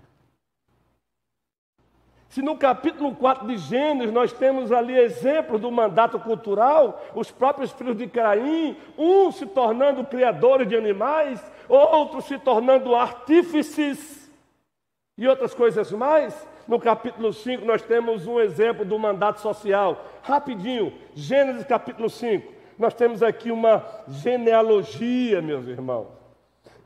[2.28, 7.72] Se no capítulo 4 de Gênesis nós temos ali exemplos do mandato cultural, os próprios
[7.72, 14.30] filhos de Caim, um se tornando criadores de animais, outro se tornando artífices
[15.18, 16.53] e outras coisas mais.
[16.66, 20.04] No capítulo 5 nós temos um exemplo do mandato social.
[20.22, 22.52] Rapidinho, Gênesis capítulo 5.
[22.78, 26.08] Nós temos aqui uma genealogia, meus irmãos.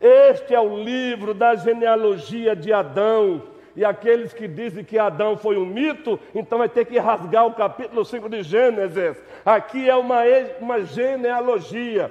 [0.00, 3.42] Este é o livro da genealogia de Adão.
[3.74, 7.54] E aqueles que dizem que Adão foi um mito, então vai ter que rasgar o
[7.54, 9.16] capítulo 5 de Gênesis.
[9.46, 10.22] Aqui é uma,
[10.60, 12.10] uma genealogia.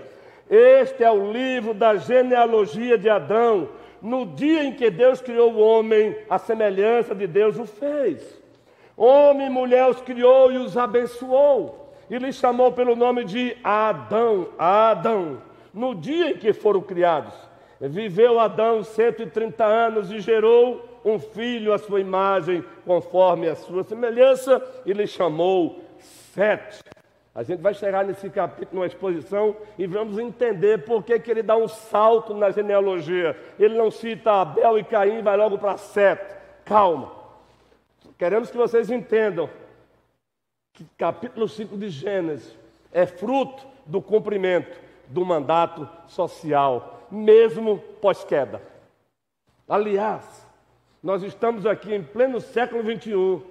[0.50, 3.68] Este é o livro da genealogia de Adão.
[4.02, 8.42] No dia em que Deus criou o homem, a semelhança de Deus o fez.
[8.96, 11.94] Homem e mulher os criou e os abençoou.
[12.10, 14.50] E lhes chamou pelo nome de Adão.
[14.58, 15.42] Adão.
[15.74, 17.34] No dia em que foram criados.
[17.80, 24.62] Viveu Adão 130 anos e gerou um filho à sua imagem, conforme a sua semelhança,
[24.86, 26.87] e lhe chamou Sete.
[27.38, 31.44] A gente vai chegar nesse capítulo, numa exposição, e vamos entender por que, que ele
[31.44, 33.38] dá um salto na genealogia.
[33.60, 36.36] Ele não cita Abel e Caim, vai logo para Sete.
[36.66, 37.12] Calma.
[38.18, 39.48] Queremos que vocês entendam
[40.74, 42.58] que capítulo 5 de Gênesis
[42.92, 44.76] é fruto do cumprimento
[45.06, 48.60] do mandato social, mesmo pós-queda.
[49.70, 50.44] Aliás,
[51.04, 53.44] nós estamos aqui em pleno século 21,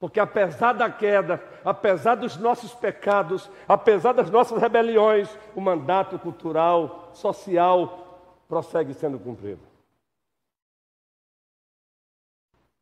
[0.00, 7.10] porque apesar da queda, apesar dos nossos pecados, apesar das nossas rebeliões, o mandato cultural,
[7.12, 9.60] social prossegue sendo cumprido.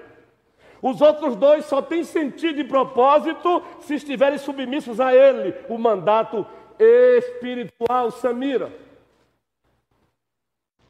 [0.79, 6.45] Os outros dois só têm sentido e propósito se estiverem submissos a ele, o mandato
[6.77, 8.71] espiritual, Samira.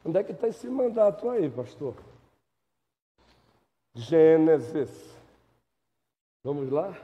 [0.04, 1.94] Onde é que está esse mandato aí, pastor?
[3.94, 5.16] Gênesis.
[6.44, 6.94] Vamos lá?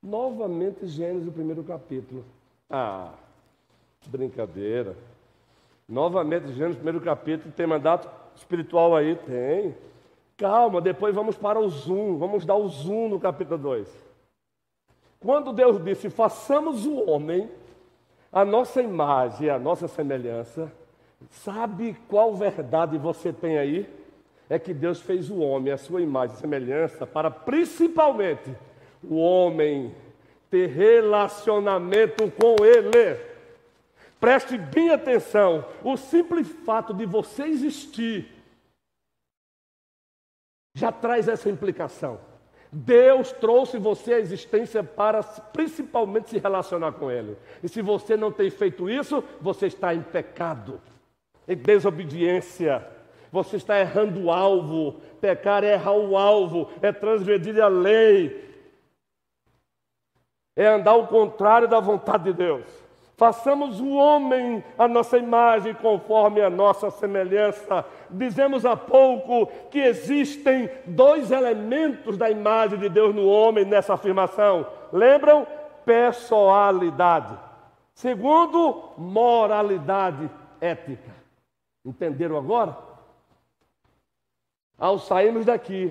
[0.00, 2.24] Novamente, Gênesis, o primeiro capítulo.
[2.70, 3.12] Ah,
[4.06, 4.96] brincadeira.
[5.88, 7.52] Novamente, Gênesis, primeiro capítulo.
[7.52, 9.14] Tem mandato espiritual aí?
[9.14, 9.74] Tem.
[10.36, 13.88] Calma, depois vamos para o zoom, vamos dar o zoom no capítulo 2.
[15.20, 17.48] Quando Deus disse: façamos o homem,
[18.32, 20.70] a nossa imagem, a nossa semelhança,
[21.30, 23.88] sabe qual verdade você tem aí?
[24.50, 28.54] É que Deus fez o homem, a sua imagem e semelhança, para principalmente
[29.02, 29.94] o homem
[30.50, 33.35] ter relacionamento com Ele.
[34.20, 38.32] Preste bem atenção: o simples fato de você existir
[40.74, 42.20] já traz essa implicação.
[42.70, 47.36] Deus trouxe você à existência para principalmente se relacionar com Ele.
[47.62, 50.80] E se você não tem feito isso, você está em pecado,
[51.48, 52.86] em desobediência.
[53.32, 55.00] Você está errando o alvo.
[55.20, 58.44] Pecar é errar o alvo, é transgredir a lei,
[60.54, 62.85] é andar ao contrário da vontade de Deus.
[63.16, 67.82] Façamos o homem a nossa imagem conforme a nossa semelhança.
[68.10, 74.66] Dizemos há pouco que existem dois elementos da imagem de Deus no homem nessa afirmação.
[74.92, 75.46] Lembram?
[75.84, 77.38] Pessoalidade.
[77.94, 80.28] Segundo, moralidade
[80.60, 81.10] ética.
[81.86, 82.76] Entenderam agora?
[84.78, 85.90] Ao sairmos daqui,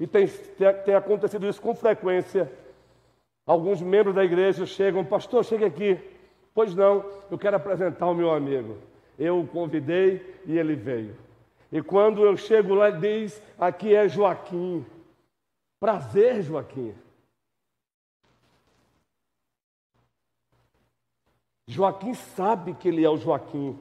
[0.00, 2.50] e tem, tem, tem acontecido isso com frequência,
[3.48, 5.98] Alguns membros da igreja chegam, pastor, chega aqui.
[6.52, 8.76] Pois não, eu quero apresentar o meu amigo.
[9.18, 11.16] Eu o convidei e ele veio.
[11.72, 14.84] E quando eu chego lá, ele diz: Aqui é Joaquim.
[15.80, 16.94] Prazer, Joaquim.
[21.66, 23.78] Joaquim sabe que ele é o Joaquim.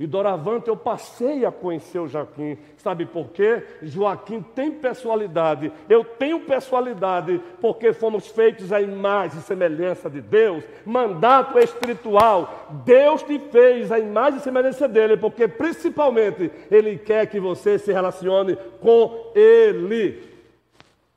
[0.00, 2.56] E doravante eu passei a conhecer o Joaquim.
[2.78, 3.62] Sabe por quê?
[3.82, 5.70] Joaquim tem personalidade.
[5.90, 10.64] Eu tenho personalidade porque fomos feitos à imagem e semelhança de Deus.
[10.86, 12.66] Mandato espiritual.
[12.82, 17.92] Deus te fez a imagem e semelhança dele, porque principalmente Ele quer que você se
[17.92, 20.22] relacione com Ele.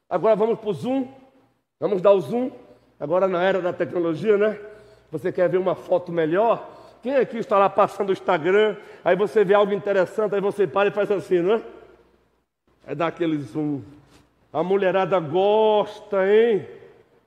[0.10, 1.08] Agora vamos para o zoom.
[1.80, 2.52] Vamos dar o zoom.
[3.00, 4.60] Agora na era da tecnologia, né?
[5.10, 6.83] Você quer ver uma foto melhor?
[7.04, 10.88] Quem aqui está lá passando o Instagram, aí você vê algo interessante, aí você para
[10.88, 11.62] e faz assim, não é?
[12.88, 13.82] É dar aquele zoom.
[14.54, 16.66] A mulherada gosta, hein?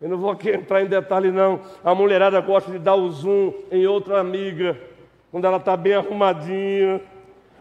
[0.01, 1.61] Eu não vou aqui entrar em detalhe, não.
[1.85, 4.81] A mulherada gosta de dar o zoom em outra amiga,
[5.31, 7.03] quando ela está bem arrumadinha.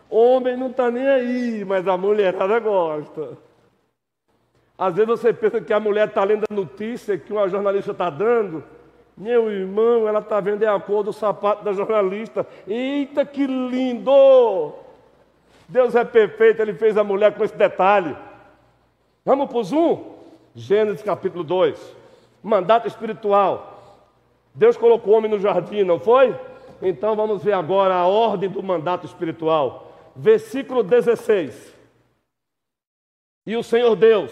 [0.09, 3.37] Homem não está nem aí, mas a mulherada gosta.
[4.77, 8.09] Às vezes você pensa que a mulher está lendo a notícia que uma jornalista está
[8.09, 8.63] dando,
[9.17, 12.45] meu irmão, ela está vendo é a cor do sapato da jornalista.
[12.67, 14.73] Eita, que lindo!
[15.67, 18.15] Deus é perfeito, Ele fez a mulher com esse detalhe.
[19.23, 20.15] Vamos para o zoom?
[20.53, 21.95] Gênesis capítulo 2.
[22.43, 23.75] mandato espiritual.
[24.53, 26.35] Deus colocou o homem no jardim, não foi?
[26.81, 29.91] Então vamos ver agora a ordem do mandato espiritual.
[30.15, 31.73] Versículo 16.
[33.47, 34.31] E o Senhor Deus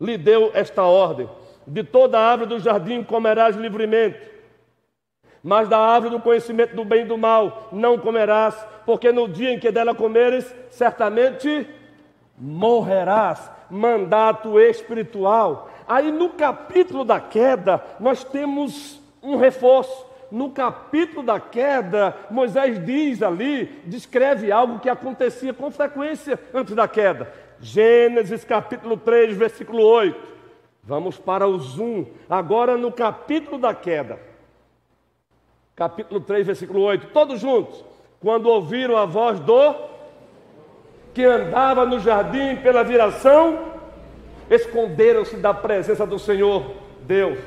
[0.00, 1.28] lhe deu esta ordem:
[1.66, 4.20] De toda árvore do jardim comerás livremente,
[5.42, 8.54] mas da árvore do conhecimento do bem e do mal não comerás,
[8.86, 11.68] porque no dia em que dela comeres, certamente
[12.38, 13.50] morrerás.
[13.70, 15.70] Mandato espiritual.
[15.88, 20.06] Aí no capítulo da queda, nós temos um reforço.
[20.30, 26.88] No capítulo da queda, Moisés diz ali, descreve algo que acontecia com frequência antes da
[26.88, 27.32] queda.
[27.60, 30.33] Gênesis capítulo 3, versículo 8.
[30.86, 32.06] Vamos para o zoom.
[32.28, 34.18] Agora no capítulo da queda.
[35.74, 37.08] Capítulo 3, versículo 8.
[37.08, 37.84] Todos juntos.
[38.20, 39.74] Quando ouviram a voz do
[41.12, 43.72] que andava no jardim pela viração,
[44.50, 47.38] esconderam-se da presença do Senhor Deus.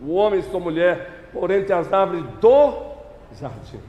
[0.00, 2.72] O homem e sua mulher, por entre as árvores do
[3.32, 3.80] jardim.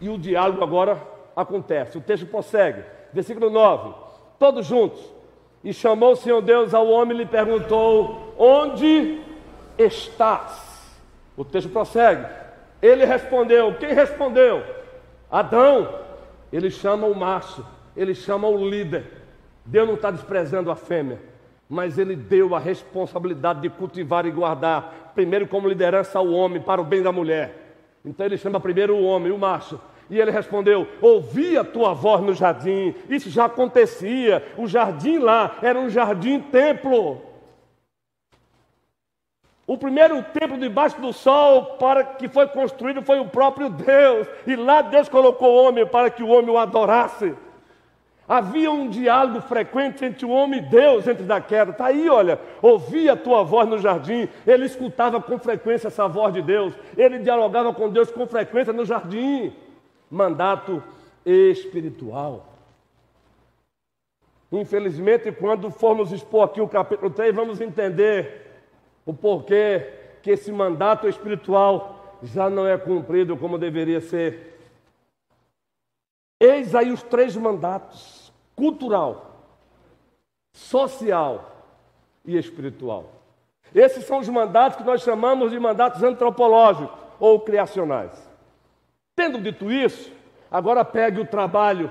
[0.00, 1.02] E o diálogo agora
[1.34, 1.98] acontece.
[1.98, 2.84] O texto prossegue.
[3.12, 3.94] Versículo 9.
[4.38, 5.17] Todos juntos.
[5.62, 9.20] E chamou o Senhor Deus ao homem e lhe perguntou: Onde
[9.76, 10.96] estás?
[11.36, 12.26] O texto prossegue.
[12.80, 14.62] Ele respondeu: Quem respondeu?
[15.30, 16.06] Adão.
[16.52, 19.04] Ele chama o macho, ele chama o líder.
[19.64, 21.20] Deus não está desprezando a fêmea,
[21.68, 26.80] mas ele deu a responsabilidade de cultivar e guardar, primeiro como liderança ao homem, para
[26.80, 27.74] o bem da mulher.
[28.02, 29.78] Então ele chama primeiro o homem, o macho,
[30.10, 32.94] e ele respondeu: Ouvi a tua voz no jardim.
[33.08, 34.42] Isso já acontecia.
[34.56, 37.20] O jardim lá era um jardim templo.
[39.66, 44.26] O primeiro templo debaixo do sol para que foi construído foi o próprio Deus.
[44.46, 47.34] E lá Deus colocou o homem para que o homem o adorasse.
[48.26, 51.70] Havia um diálogo frequente entre o homem e Deus antes da queda.
[51.70, 52.38] Está aí, olha.
[52.62, 54.26] Ouvia a tua voz no jardim.
[54.46, 56.72] Ele escutava com frequência essa voz de Deus.
[56.96, 59.52] Ele dialogava com Deus com frequência no jardim
[60.10, 60.82] mandato
[61.24, 62.46] espiritual.
[64.50, 68.46] Infelizmente, quando formos expor aqui o capítulo 3, vamos entender
[69.04, 69.92] o porquê
[70.22, 74.58] que esse mandato espiritual já não é cumprido como deveria ser.
[76.40, 79.44] Eis aí os três mandatos: cultural,
[80.52, 81.64] social
[82.24, 83.12] e espiritual.
[83.74, 88.27] Esses são os mandatos que nós chamamos de mandatos antropológicos ou criacionais.
[89.18, 90.12] Tendo dito isso,
[90.48, 91.90] agora pegue o trabalho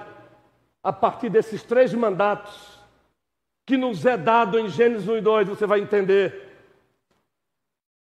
[0.81, 2.79] a partir desses três mandatos
[3.65, 6.55] que nos é dado em Gênesis 1 e 2, você vai entender.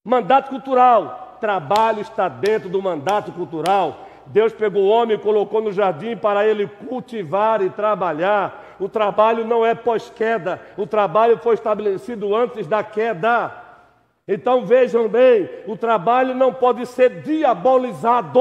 [0.04, 4.06] Mandato cultural, trabalho está dentro do mandato cultural.
[4.26, 8.76] Deus pegou o homem e colocou no jardim para ele cultivar e trabalhar.
[8.78, 13.67] O trabalho não é pós-queda, o trabalho foi estabelecido antes da queda.
[14.28, 18.38] Então vejam bem, o trabalho não pode ser diabolizado,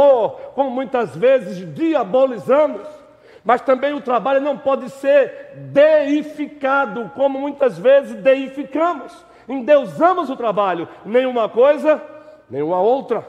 [0.54, 2.86] como muitas vezes diabolizamos,
[3.42, 9.26] mas também o trabalho não pode ser deificado, como muitas vezes deificamos.
[9.48, 12.02] Endeusamos o trabalho, nenhuma coisa,
[12.50, 13.26] nenhuma outra.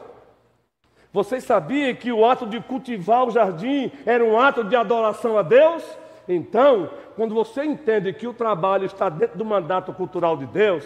[1.13, 5.41] Vocês sabiam que o ato de cultivar o jardim era um ato de adoração a
[5.41, 5.81] Deus?
[6.27, 10.85] Então, quando você entende que o trabalho está dentro do mandato cultural de Deus,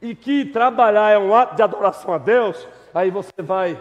[0.00, 3.80] e que trabalhar é um ato de adoração a Deus, aí você vai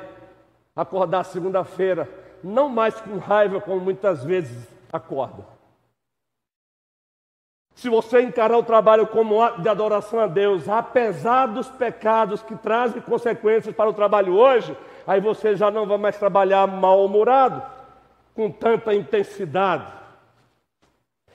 [0.76, 2.10] acordar segunda-feira,
[2.44, 5.46] não mais com raiva como muitas vezes acorda.
[7.76, 12.42] Se você encarar o trabalho como um ato de adoração a Deus, apesar dos pecados
[12.42, 17.62] que trazem consequências para o trabalho hoje, aí você já não vai mais trabalhar mal-humorado,
[18.34, 19.94] com tanta intensidade.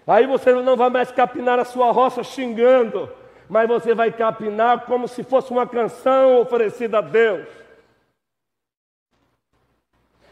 [0.05, 3.09] Aí você não vai mais capinar a sua roça xingando,
[3.53, 7.47] mas você vai capinar como se fosse uma canção oferecida a Deus.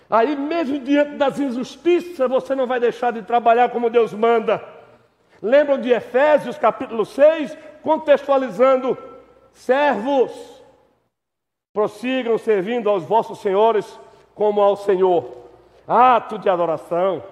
[0.09, 4.64] Aí, mesmo diante das injustiças, você não vai deixar de trabalhar como Deus manda.
[5.43, 8.97] Lembram de Efésios capítulo 6, contextualizando:
[9.53, 10.33] servos,
[11.75, 14.01] prossigam servindo aos vossos senhores
[14.35, 15.31] como ao Senhor.
[15.87, 17.23] Ato de adoração.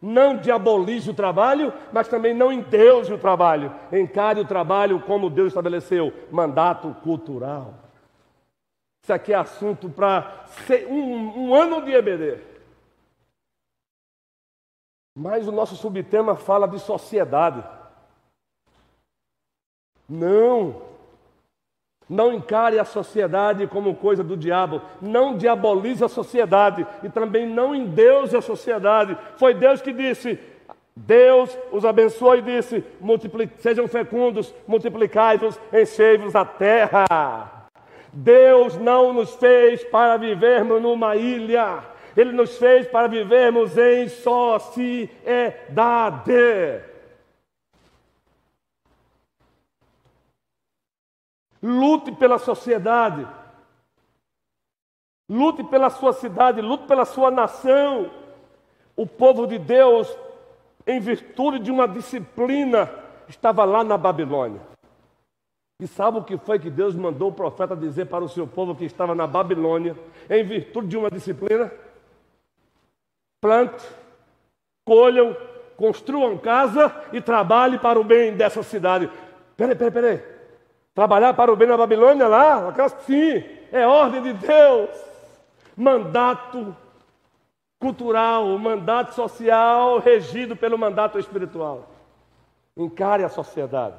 [0.00, 3.74] Não diabolize o trabalho, mas também não endeuse o trabalho.
[3.92, 7.74] Encare o trabalho como Deus estabeleceu mandato cultural.
[9.02, 10.44] Isso aqui é assunto para
[10.88, 12.42] um, um ano de EBD.
[15.14, 17.64] Mas o nosso subtema fala de sociedade.
[20.08, 20.82] Não,
[22.08, 24.80] não encare a sociedade como coisa do diabo.
[25.00, 26.86] Não diabolize a sociedade.
[27.02, 29.16] E também não endeuse a sociedade.
[29.36, 30.38] Foi Deus que disse:
[30.94, 32.84] Deus os abençoou e disse:
[33.58, 37.68] sejam fecundos, multiplicai-vos, enchei-vos a terra.
[38.12, 41.80] Deus não nos fez para vivermos numa ilha,
[42.16, 45.10] Ele nos fez para vivermos em sociedade.
[51.66, 53.26] Lute pela sociedade,
[55.28, 58.10] lute pela sua cidade, lute pela sua nação.
[58.94, 60.16] O povo de Deus
[60.86, 62.88] em virtude de uma disciplina,
[63.28, 64.60] estava lá na Babilônia.
[65.80, 68.74] E sabe o que foi que Deus mandou o profeta dizer para o seu povo
[68.74, 69.96] que estava na Babilônia,
[70.30, 71.70] em virtude de uma disciplina?
[73.42, 73.84] Plante,
[74.86, 75.36] colham,
[75.76, 79.10] construam casa e trabalhe para o bem dessa cidade.
[79.56, 80.35] Peraí, peraí, peraí.
[80.96, 82.74] Trabalhar para o bem na Babilônia lá?
[83.04, 84.88] Sim, é ordem de Deus.
[85.76, 86.74] Mandato
[87.78, 91.90] cultural, mandato social regido pelo mandato espiritual.
[92.74, 93.94] Encare a sociedade.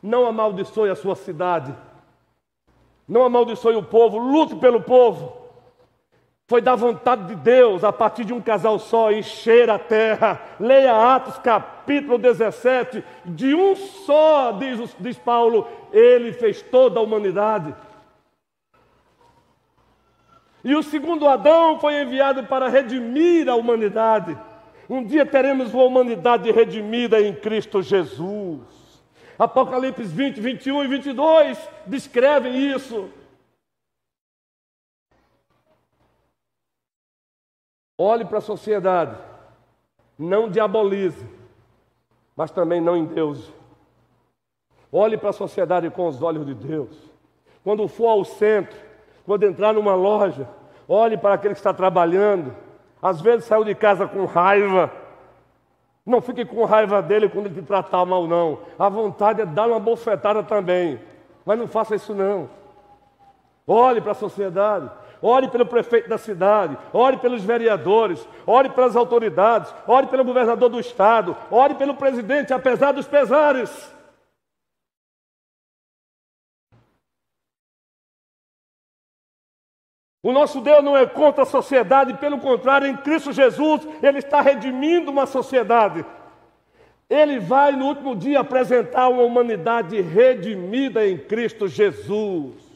[0.00, 1.74] Não amaldiçoe a sua cidade.
[3.08, 5.47] Não amaldiçoe o povo, lute pelo povo.
[6.48, 10.40] Foi da vontade de Deus, a partir de um casal só, encher a terra.
[10.58, 13.04] Leia Atos capítulo 17.
[13.26, 17.74] De um só, diz, diz Paulo, ele fez toda a humanidade.
[20.64, 24.34] E o segundo Adão foi enviado para redimir a humanidade.
[24.88, 28.62] Um dia teremos uma humanidade redimida em Cristo Jesus.
[29.38, 33.10] Apocalipse 20, 21 e 22 descrevem isso.
[38.00, 39.16] Olhe para a sociedade,
[40.16, 41.26] não diabolize,
[42.36, 43.52] mas também não em Deus.
[44.92, 46.96] Olhe para a sociedade com os olhos de Deus.
[47.64, 48.78] Quando for ao centro,
[49.26, 50.48] quando entrar numa loja,
[50.88, 52.54] olhe para aquele que está trabalhando.
[53.02, 54.90] Às vezes saiu de casa com raiva.
[56.06, 58.60] Não fique com raiva dele quando ele te tratar mal, não.
[58.78, 60.98] A vontade é dar uma bofetada também.
[61.44, 62.48] Mas não faça isso, não.
[63.66, 64.88] Olhe para a sociedade.
[65.20, 70.78] Ore pelo prefeito da cidade, ore pelos vereadores, ore pelas autoridades, ore pelo governador do
[70.78, 73.70] estado, ore pelo presidente, apesar dos pesares.
[80.22, 84.40] O nosso Deus não é contra a sociedade, pelo contrário, em Cristo Jesus, Ele está
[84.40, 86.04] redimindo uma sociedade.
[87.08, 92.67] Ele vai no último dia apresentar uma humanidade redimida em Cristo Jesus.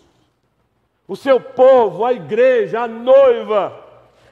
[1.12, 3.78] O seu povo, a igreja, a noiva,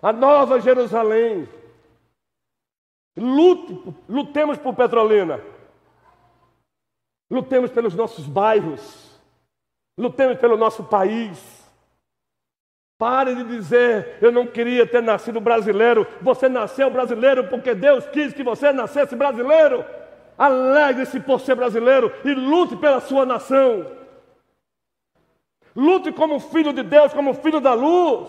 [0.01, 1.47] a nova Jerusalém.
[3.15, 5.43] Lute, lutemos por Petrolina.
[7.31, 9.21] Lutemos pelos nossos bairros.
[9.99, 11.71] Lutemos pelo nosso país.
[12.97, 16.07] Pare de dizer, eu não queria ter nascido brasileiro.
[16.23, 19.85] Você nasceu brasileiro porque Deus quis que você nascesse brasileiro.
[20.39, 24.00] Alegre-se por ser brasileiro e lute pela sua nação.
[25.75, 28.29] Lute como filho de Deus, como filho da luz.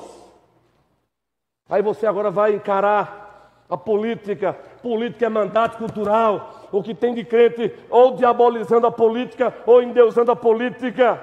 [1.69, 4.53] Aí você agora vai encarar a política.
[4.81, 6.67] Política é mandato cultural.
[6.71, 11.19] O que tem de crente ou diabolizando a política ou endeusando a política.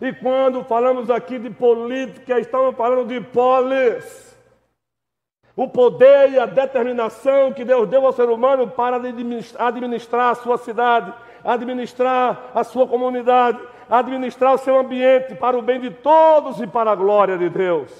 [0.00, 4.30] E quando falamos aqui de política, estamos falando de polis.
[5.54, 8.96] O poder e a determinação que Deus deu ao ser humano para
[9.58, 11.12] administrar a sua cidade,
[11.44, 13.60] administrar a sua comunidade,
[13.90, 17.90] administrar o seu ambiente para o bem de todos e para a glória de Deus.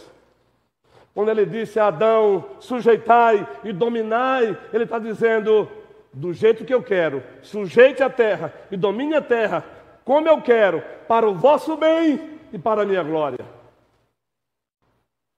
[1.13, 5.69] Quando ele disse a Adão, sujeitai e dominai, ele está dizendo,
[6.13, 9.65] do jeito que eu quero, sujeite a terra e domine a terra,
[10.05, 13.45] como eu quero, para o vosso bem e para a minha glória.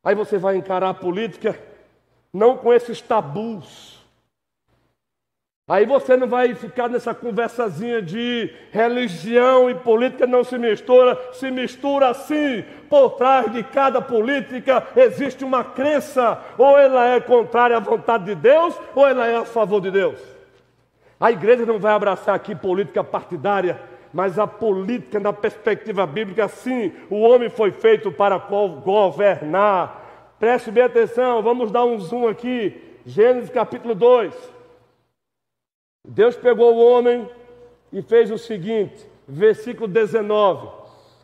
[0.05, 1.59] Aí você vai encarar a política
[2.33, 3.91] não com esses tabus.
[5.73, 11.51] Aí você não vai ficar nessa conversazinha de religião e política não se mistura, se
[11.51, 12.62] mistura sim.
[12.91, 18.35] Por trás de cada política existe uma crença, ou ela é contrária à vontade de
[18.35, 20.20] Deus, ou ela é a favor de Deus.
[21.18, 23.81] A igreja não vai abraçar aqui política partidária,
[24.12, 30.35] mas a política, na perspectiva bíblica, sim, o homem foi feito para governar.
[30.39, 32.79] Preste bem atenção, vamos dar um zoom aqui.
[33.07, 34.52] Gênesis capítulo 2.
[36.05, 37.29] Deus pegou o homem
[37.93, 40.69] e fez o seguinte, versículo 19: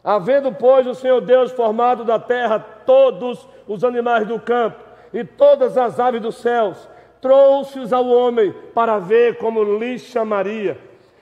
[0.02, 5.76] Havendo, pois, o Senhor Deus formado da terra todos os animais do campo e todas
[5.76, 6.88] as aves dos céus,
[7.20, 10.78] trouxe-os ao homem para ver como lhe chamaria.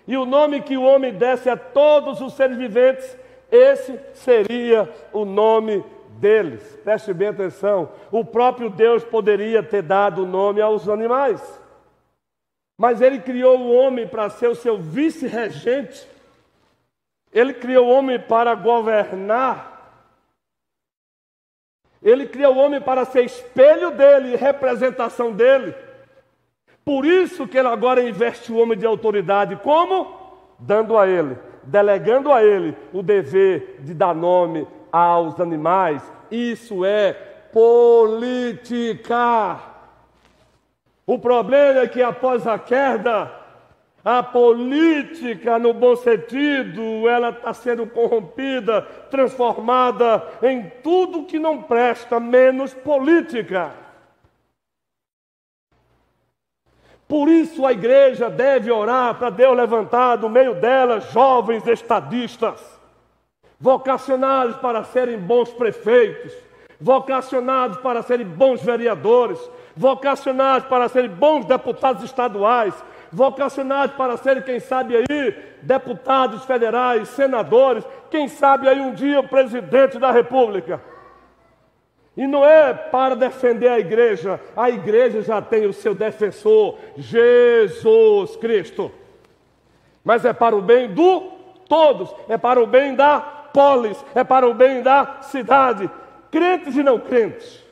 [0.06, 3.18] E o nome que o homem desse a todos os seres viventes,
[3.50, 5.82] esse seria o nome
[6.20, 6.78] deles.
[6.84, 11.65] Preste bem atenção: o próprio Deus poderia ter dado o nome aos animais.
[12.76, 16.06] Mas ele criou o homem para ser o seu vice-regente.
[17.32, 19.74] Ele criou o homem para governar.
[22.02, 25.74] Ele criou o homem para ser espelho dele, representação dele.
[26.84, 29.56] Por isso que ele agora investe o homem de autoridade.
[29.56, 30.24] Como?
[30.58, 36.02] Dando a ele, delegando a ele o dever de dar nome aos animais.
[36.30, 37.12] Isso é
[37.52, 39.16] política.
[41.06, 43.30] O problema é que após a queda,
[44.04, 52.18] a política, no bom sentido, ela está sendo corrompida, transformada em tudo que não presta,
[52.18, 53.72] menos política.
[57.06, 62.60] Por isso a igreja deve orar para Deus levantar do meio dela jovens estadistas,
[63.60, 66.32] vocacionados para serem bons prefeitos,
[66.80, 69.38] vocacionados para serem bons vereadores,
[69.76, 72.74] vocacionados para serem bons deputados estaduais,
[73.10, 79.28] vocacionados para serem, quem sabe aí, deputados federais, senadores, quem sabe aí um dia o
[79.28, 80.80] presidente da República.
[82.16, 88.36] E não é para defender a igreja, a igreja já tem o seu defensor, Jesus
[88.36, 88.90] Cristo.
[90.02, 91.32] Mas é para o bem do
[91.68, 93.20] todos, é para o bem da
[93.52, 95.90] polis, é para o bem da cidade,
[96.36, 97.64] crentes e não crentes.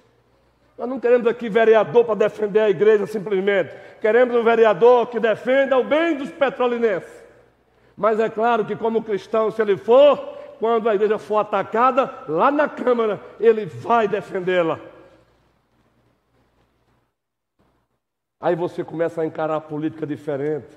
[0.78, 3.76] Nós não queremos aqui vereador para defender a igreja simplesmente.
[4.00, 7.22] Queremos um vereador que defenda o bem dos petrolinenses.
[7.94, 10.16] Mas é claro que, como cristão, se ele for,
[10.58, 14.80] quando a igreja for atacada, lá na Câmara, ele vai defendê-la.
[18.40, 20.74] Aí você começa a encarar a política diferente.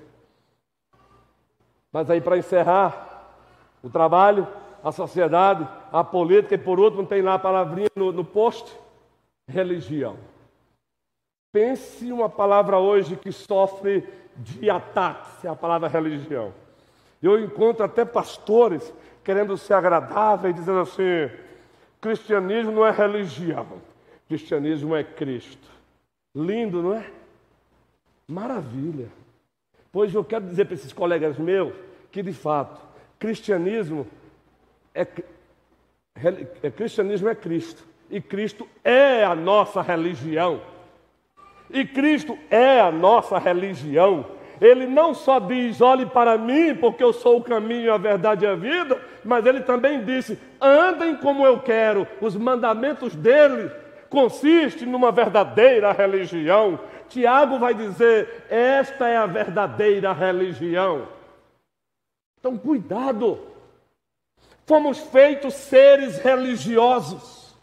[1.92, 3.24] Mas aí, para encerrar,
[3.82, 4.46] o trabalho,
[4.88, 8.74] a sociedade, a política, e por último, tem lá a palavrinha no, no post:
[9.48, 10.18] religião.
[11.52, 16.54] Pense uma palavra hoje que sofre de ataques, é a palavra religião.
[17.22, 21.30] Eu encontro até pastores querendo ser agradável e dizendo assim:
[22.00, 23.68] cristianismo não é religião,
[24.28, 25.68] cristianismo é Cristo.
[26.36, 27.10] Lindo, não é?
[28.28, 29.08] Maravilha.
[29.92, 31.74] Pois eu quero dizer para esses colegas meus
[32.12, 32.80] que, de fato,
[33.18, 34.06] cristianismo
[35.02, 35.08] é,
[36.64, 37.86] é, cristianismo é Cristo.
[38.10, 40.62] E Cristo é a nossa religião.
[41.70, 47.14] E Cristo é a nossa religião ele não só diz: olhe para mim, porque eu
[47.14, 51.60] sou o caminho, a verdade e a vida, mas ele também disse: andem como eu
[51.60, 52.08] quero.
[52.22, 53.72] Os mandamentos dele
[54.10, 56.80] consistem numa verdadeira religião.
[57.08, 61.08] Tiago vai dizer: esta é a verdadeira religião.
[62.40, 63.40] Então, cuidado.
[64.68, 67.56] Fomos feitos seres religiosos.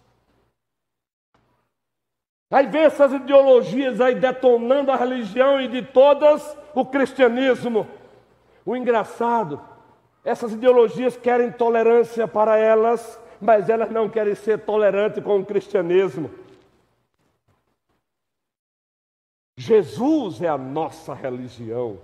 [2.50, 7.86] Aí vê essas ideologias aí detonando a religião e de todas o cristianismo.
[8.64, 9.60] O engraçado,
[10.24, 16.30] essas ideologias querem tolerância para elas, mas elas não querem ser tolerantes com o cristianismo.
[19.58, 21.98] Jesus é a nossa religião.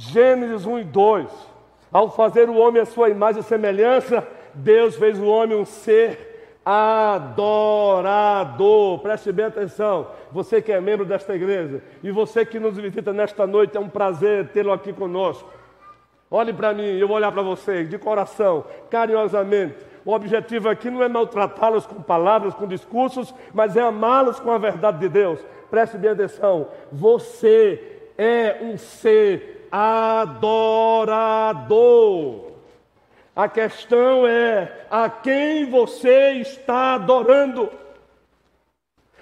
[0.00, 1.30] Gênesis 1 e 2.
[1.92, 6.56] Ao fazer o homem a sua imagem e semelhança, Deus fez o homem um ser
[6.64, 7.50] adorador.
[9.00, 10.06] Preste bem atenção.
[10.32, 13.90] Você que é membro desta igreja e você que nos visita nesta noite, é um
[13.90, 15.50] prazer tê-lo aqui conosco.
[16.30, 19.84] Olhe para mim, eu vou olhar para vocês de coração, carinhosamente.
[20.02, 24.56] O objetivo aqui não é maltratá-los com palavras, com discursos, mas é amá-los com a
[24.56, 25.44] verdade de Deus.
[25.70, 26.68] Preste bem atenção.
[26.90, 31.30] Você é um ser adorador.
[33.34, 37.70] A questão é a quem você está adorando.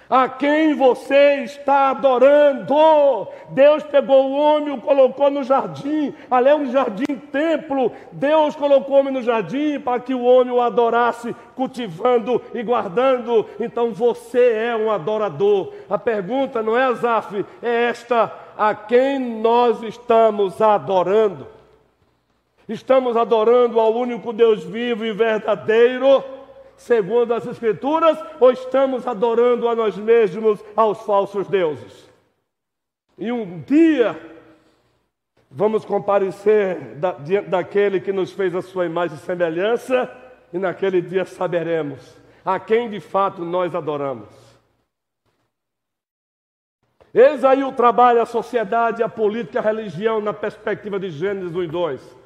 [0.09, 3.27] A quem você está adorando?
[3.51, 6.15] Deus pegou o homem, o colocou no jardim.
[6.31, 7.91] Ali é um jardim templo.
[8.11, 13.45] Deus colocou o homem no jardim para que o homem o adorasse, cultivando e guardando.
[13.59, 15.73] Então você é um adorador.
[15.87, 21.47] A pergunta não é, Azaf, é esta: a quem nós estamos adorando?
[22.67, 26.21] Estamos adorando ao único Deus vivo e verdadeiro,
[26.75, 32.09] segundo as Escrituras, ou estamos adorando a nós mesmos, aos falsos deuses?
[33.17, 34.19] E um dia
[35.49, 40.11] vamos comparecer da, diante daquele que nos fez a sua imagem e semelhança,
[40.51, 44.48] e naquele dia saberemos a quem de fato nós adoramos.
[47.19, 51.63] Eis aí o trabalho, a sociedade, a política, a religião na perspectiva de Gênesis 1
[51.63, 52.17] e 2.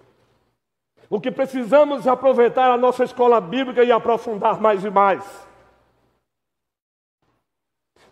[1.09, 5.47] O que precisamos é aproveitar a nossa escola bíblica e aprofundar mais e mais.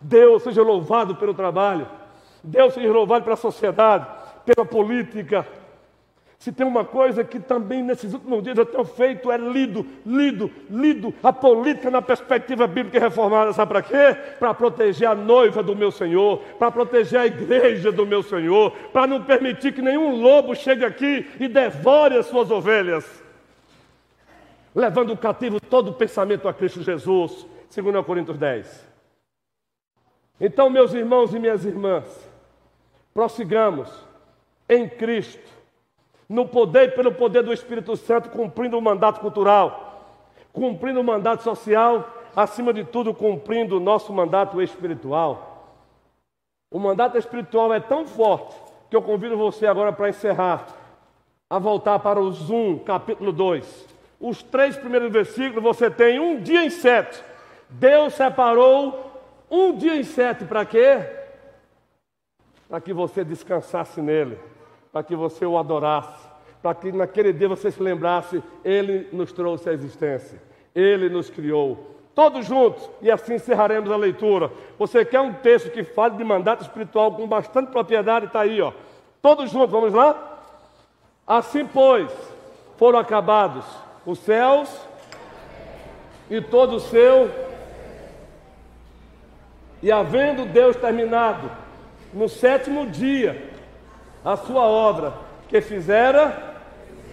[0.00, 1.86] Deus seja louvado pelo trabalho.
[2.42, 4.04] Deus seja louvado pela sociedade,
[4.44, 5.46] pela política.
[6.42, 10.50] Se tem uma coisa que também nesses últimos dias eu tenho feito é lido, lido,
[10.68, 13.52] lido a política na perspectiva bíblica reformada.
[13.52, 14.34] Sabe para quê?
[14.40, 19.06] Para proteger a noiva do meu Senhor, para proteger a igreja do meu Senhor, para
[19.06, 23.22] não permitir que nenhum lobo chegue aqui e devore as suas ovelhas.
[24.74, 28.88] Levando cativo todo o pensamento a Cristo Jesus, segundo Coríntios 10.
[30.40, 32.28] Então, meus irmãos e minhas irmãs,
[33.14, 33.88] prossigamos
[34.68, 35.51] em Cristo,
[36.32, 40.16] no poder e pelo poder do Espírito Santo, cumprindo o mandato cultural,
[40.50, 45.76] cumprindo o mandato social, acima de tudo, cumprindo o nosso mandato espiritual.
[46.70, 48.56] O mandato espiritual é tão forte
[48.88, 50.68] que eu convido você agora para encerrar,
[51.50, 53.86] a voltar para o Zoom, capítulo 2.
[54.18, 57.22] Os três primeiros versículos você tem um dia em sete.
[57.68, 59.20] Deus separou
[59.50, 60.98] um dia em sete, para quê?
[62.70, 64.38] Para que você descansasse nele,
[64.90, 66.21] para que você o adorasse,
[66.62, 70.40] para que naquele dia você se lembrasse, ele nos trouxe a existência,
[70.74, 71.90] ele nos criou.
[72.14, 74.50] Todos juntos, e assim encerraremos a leitura.
[74.78, 78.26] Você quer um texto que fale de mandato espiritual com bastante propriedade?
[78.26, 78.72] Está aí, ó.
[79.20, 80.40] Todos juntos, vamos lá?
[81.26, 82.12] Assim, pois,
[82.76, 83.64] foram acabados
[84.04, 84.68] os céus
[86.30, 87.30] e todo o seu
[89.82, 91.50] e havendo Deus terminado
[92.12, 93.50] no sétimo dia
[94.24, 95.14] a sua obra
[95.48, 96.51] que fizera,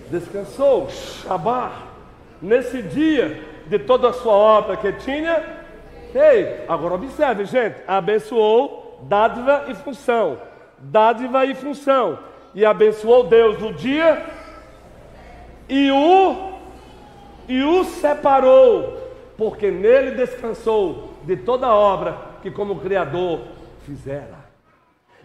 [0.10, 1.84] descansou, Shabá.
[2.42, 5.44] Nesse dia de toda a sua obra que tinha,
[6.14, 10.40] ei, agora observe, gente, abençoou dádiva e função,
[10.80, 12.20] dádiva e função,
[12.56, 14.26] e abençoou Deus no dia
[15.68, 16.50] e o
[17.48, 18.98] e o separou,
[19.36, 23.42] porque nele descansou de toda a obra que como Criador
[23.86, 24.38] fizera.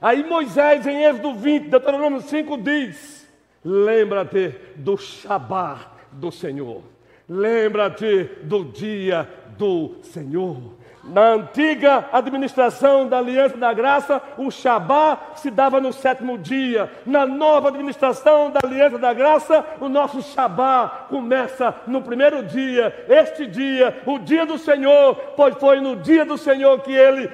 [0.00, 3.23] Aí Moisés, em Êxodo 20, Deuteronômio 5, diz:
[3.64, 6.82] Lembra-te do Shabá do Senhor,
[7.28, 10.74] lembra-te do dia do Senhor.
[11.04, 16.90] Na antiga administração da Aliança da Graça, o Shabá se dava no sétimo dia.
[17.04, 23.04] Na nova administração da Aliança da Graça, o nosso Shabá começa no primeiro dia.
[23.06, 27.30] Este dia, o dia do Senhor, pois foi no dia do Senhor que ele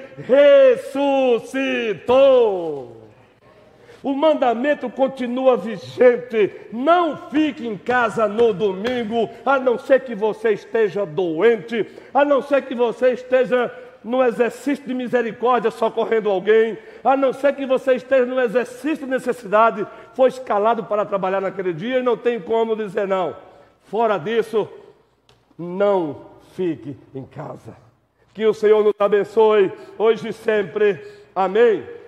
[1.77, 3.00] ressuscitou.
[4.03, 6.51] O mandamento continua vigente.
[6.71, 12.41] Não fique em casa no domingo, a não ser que você esteja doente, a não
[12.41, 13.71] ser que você esteja
[14.03, 19.11] no exercício de misericórdia socorrendo alguém, a não ser que você esteja no exercício de
[19.11, 23.35] necessidade, foi escalado para trabalhar naquele dia e não tem como dizer não.
[23.83, 24.67] Fora disso,
[25.57, 26.25] não
[26.55, 27.75] fique em casa.
[28.33, 30.99] Que o Senhor nos abençoe hoje e sempre.
[31.35, 32.00] Amém.